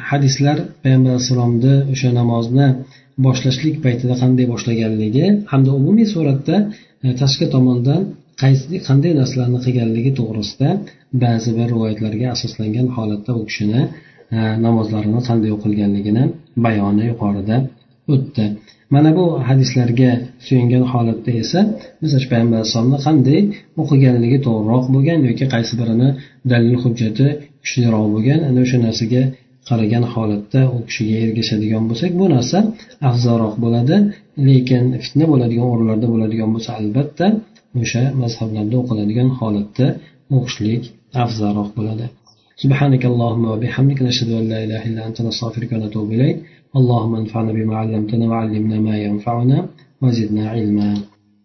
hadislar 0.09 0.57
payg'ambar 0.83 1.11
alayhissalomni 1.13 1.75
o'sha 1.93 2.09
namozni 2.19 2.67
boshlashlik 3.25 3.75
paytida 3.85 4.15
qanday 4.21 4.45
boshlaganligi 4.53 5.25
hamda 5.51 5.71
umumiy 5.79 6.07
suratda 6.15 6.55
tashqi 7.21 7.45
tomondan 7.55 8.01
qaysi 8.41 8.75
qanday 8.87 9.11
narsalarni 9.21 9.59
qilganligi 9.65 10.11
to'g'risida 10.19 10.69
ba'zi 11.23 11.49
bir 11.57 11.67
rivoyatlarga 11.73 12.27
asoslangan 12.35 12.87
holatda 12.95 13.31
u 13.39 13.41
kishini 13.49 13.81
e, 14.35 14.39
namozlarini 14.65 15.21
qanday 15.29 15.51
o'qilganligini 15.57 16.23
bayoni 16.65 17.03
yuqorida 17.11 17.57
o'tdi. 18.13 18.45
Mana 18.95 19.09
bu 19.17 19.25
hadislarga 19.47 20.11
suyangan 20.45 20.83
holatda 20.91 21.31
esa 21.43 21.59
biz 22.01 22.11
payg'ambar 22.31 22.57
alayhissalomni 22.59 22.99
qanday 23.07 23.39
o'qiganligi 23.81 24.37
to'g'riroq 24.47 24.85
bo'lgan 24.95 25.19
yoki 25.29 25.45
qaysi 25.53 25.73
birini 25.81 26.09
dalil 26.51 26.75
hujjati 26.83 27.25
kuchliroq 27.63 28.05
bo'lgan 28.13 28.39
ana 28.49 28.59
o'sha 28.65 28.77
narsaga 28.87 29.23
qaragan 29.69 30.03
holatda 30.13 30.61
u 30.75 30.77
kishiga 30.87 31.15
ergashadigan 31.25 31.83
bo'lsak 31.89 32.11
bu 32.19 32.25
narsa 32.35 32.57
afzalroq 33.09 33.55
bo'ladi. 33.63 33.95
Lekin 34.47 34.83
fitna 35.03 35.25
bo'ladigan 35.31 35.67
o'rinlarda 35.73 36.07
bo'ladigan 36.13 36.49
bo'lsa 36.55 36.71
albatta 36.79 37.25
o'sha 37.80 38.02
mazhablarda 38.22 38.76
o'qiladigan 38.82 39.28
holatda 39.38 39.86
o'qishlik 40.36 40.82
afzalroq 41.24 41.70
bo'ladi 41.78 42.06
سبحانك 42.64 43.02
اللهم 43.12 43.44
وبحمدك 43.52 43.98
نشهد 44.08 44.30
أن 44.40 44.44
لا 44.52 44.58
إله 44.64 44.82
إلا 44.88 45.02
أنت 45.08 45.18
نستغفرك 45.28 45.70
ونتوب 45.72 46.08
إليك 46.16 46.36
اللهم 46.78 47.12
انفعنا 47.22 47.50
بما 47.58 47.74
علمتنا 47.82 48.24
وعلمنا 48.30 48.76
ما 48.86 48.94
ينفعنا 49.06 49.58
وزدنا 50.02 50.44
علما 50.54 50.90